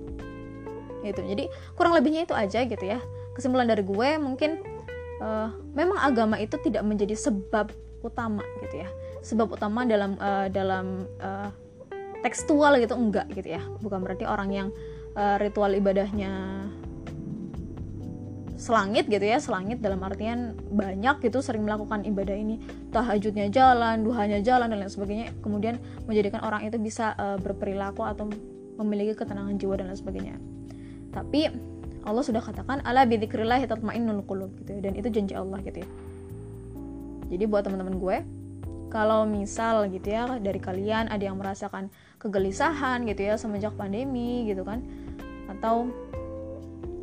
Gitu. 1.04 1.22
Jadi 1.22 1.44
kurang 1.76 1.96
lebihnya 1.96 2.26
itu 2.26 2.36
aja 2.36 2.66
gitu 2.66 2.84
ya. 2.84 3.00
Kesimpulan 3.36 3.70
dari 3.70 3.86
gue 3.86 4.10
mungkin 4.20 4.60
uh, 5.22 5.54
memang 5.76 6.00
agama 6.00 6.36
itu 6.42 6.58
tidak 6.60 6.84
menjadi 6.84 7.16
sebab 7.16 7.72
utama 8.02 8.44
gitu 8.66 8.84
ya. 8.84 8.90
Sebab 9.22 9.52
utama 9.54 9.84
dalam 9.84 10.16
uh, 10.20 10.48
dalam 10.52 11.08
uh, 11.20 11.52
tekstual 12.24 12.80
gitu 12.82 12.96
enggak 12.96 13.28
gitu 13.36 13.56
ya. 13.56 13.62
Bukan 13.80 14.04
berarti 14.04 14.28
orang 14.28 14.50
yang 14.52 14.68
uh, 15.16 15.40
ritual 15.40 15.72
ibadahnya 15.76 16.66
selangit 18.60 19.08
gitu 19.08 19.24
ya 19.24 19.40
selangit 19.40 19.80
dalam 19.80 20.04
artian 20.04 20.52
banyak 20.68 21.24
gitu 21.24 21.40
sering 21.40 21.64
melakukan 21.64 22.04
ibadah 22.04 22.36
ini. 22.36 22.60
Tahajudnya 22.92 23.48
jalan 23.48 24.04
duhanya 24.04 24.44
jalan 24.44 24.68
dan 24.68 24.84
lain 24.84 24.92
sebagainya 24.92 25.32
kemudian 25.40 25.80
menjadikan 26.04 26.44
orang 26.44 26.68
itu 26.68 26.76
bisa 26.76 27.16
uh, 27.16 27.40
berperilaku 27.40 28.04
atau 28.04 28.28
memiliki 28.76 29.16
ketenangan 29.16 29.56
jiwa 29.56 29.80
dan 29.80 29.88
lain 29.88 30.00
sebagainya. 30.00 30.36
Tapi 31.16 31.48
Allah 32.04 32.24
sudah 32.24 32.44
katakan 32.44 32.84
ala 32.84 33.08
bidzikrillah 33.08 33.64
tatmainnul 33.64 34.28
qulub 34.28 34.52
gitu 34.60 34.76
ya 34.76 34.80
dan 34.84 34.94
itu 35.00 35.08
janji 35.08 35.34
Allah 35.40 35.64
gitu 35.64 35.80
ya. 35.80 35.90
Jadi 37.32 37.44
buat 37.48 37.64
teman-teman 37.64 37.96
gue 37.96 38.18
kalau 38.92 39.24
misal 39.24 39.88
gitu 39.88 40.12
ya 40.12 40.36
dari 40.42 40.60
kalian 40.60 41.08
ada 41.08 41.24
yang 41.24 41.40
merasakan 41.40 41.88
kegelisahan 42.20 43.08
gitu 43.08 43.24
ya 43.24 43.40
semenjak 43.40 43.72
pandemi 43.80 44.50
gitu 44.50 44.66
kan 44.66 44.84
atau 45.48 45.88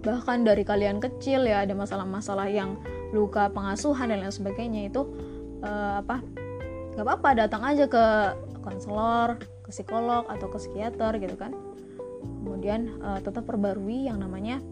bahkan 0.07 0.47
dari 0.47 0.63
kalian 0.63 1.03
kecil 1.03 1.43
ya 1.43 1.67
ada 1.67 1.75
masalah-masalah 1.75 2.47
yang 2.47 2.79
luka 3.11 3.51
pengasuhan 3.51 4.15
dan 4.15 4.23
lain 4.23 4.31
sebagainya 4.31 4.87
itu 4.87 5.03
uh, 5.67 5.99
apa 5.99 6.23
nggak 6.95 7.03
apa-apa 7.03 7.31
datang 7.35 7.63
aja 7.67 7.91
ke 7.91 8.05
konselor 8.63 9.43
ke 9.67 9.75
psikolog 9.75 10.23
atau 10.31 10.47
ke 10.47 10.63
psikiater 10.63 11.19
gitu 11.19 11.35
kan. 11.35 11.51
Kemudian 12.23 13.03
uh, 13.03 13.19
tetap 13.19 13.51
perbarui 13.51 14.07
yang 14.07 14.23
namanya 14.23 14.63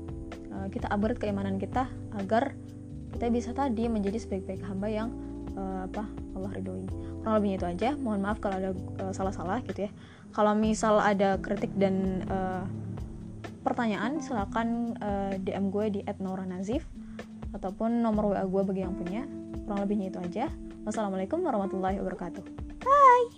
uh, 0.55 0.71
kita 0.71 0.87
upgrade 0.95 1.19
keimanan 1.19 1.59
kita 1.59 1.91
agar 2.15 2.55
kita 3.15 3.27
bisa 3.31 3.51
tadi 3.51 3.91
menjadi 3.91 4.23
sebaik-baik 4.23 4.63
hamba 4.67 4.87
yang 4.91 5.09
uh, 5.59 5.87
apa 5.91 6.07
Allah 6.39 6.51
ridhoi. 6.55 6.87
Kurang 7.23 7.35
lebihnya 7.39 7.57
itu 7.59 7.67
aja. 7.67 7.91
Mohon 7.99 8.21
maaf 8.31 8.39
kalau 8.39 8.57
ada 8.59 8.71
uh, 9.03 9.13
salah-salah 9.15 9.63
gitu 9.67 9.87
ya. 9.87 9.91
Kalau 10.35 10.55
misal 10.55 10.99
ada 10.99 11.39
kritik 11.39 11.71
dan 11.79 12.27
uh, 12.31 12.67
pertanyaan 13.65 14.21
silahkan 14.21 14.95
uh, 15.01 15.33
eh, 15.33 15.41
DM 15.41 15.73
gue 15.73 15.99
di 15.99 16.01
@nora_nazif 16.21 16.85
ataupun 17.57 18.05
nomor 18.05 18.37
WA 18.37 18.45
gue 18.45 18.63
bagi 18.69 18.83
yang 18.85 18.95
punya. 18.95 19.25
Kurang 19.65 19.81
lebihnya 19.89 20.13
itu 20.13 20.21
aja. 20.21 20.53
Wassalamualaikum 20.85 21.41
warahmatullahi 21.41 21.97
wabarakatuh. 22.05 22.45
Bye. 22.85 23.33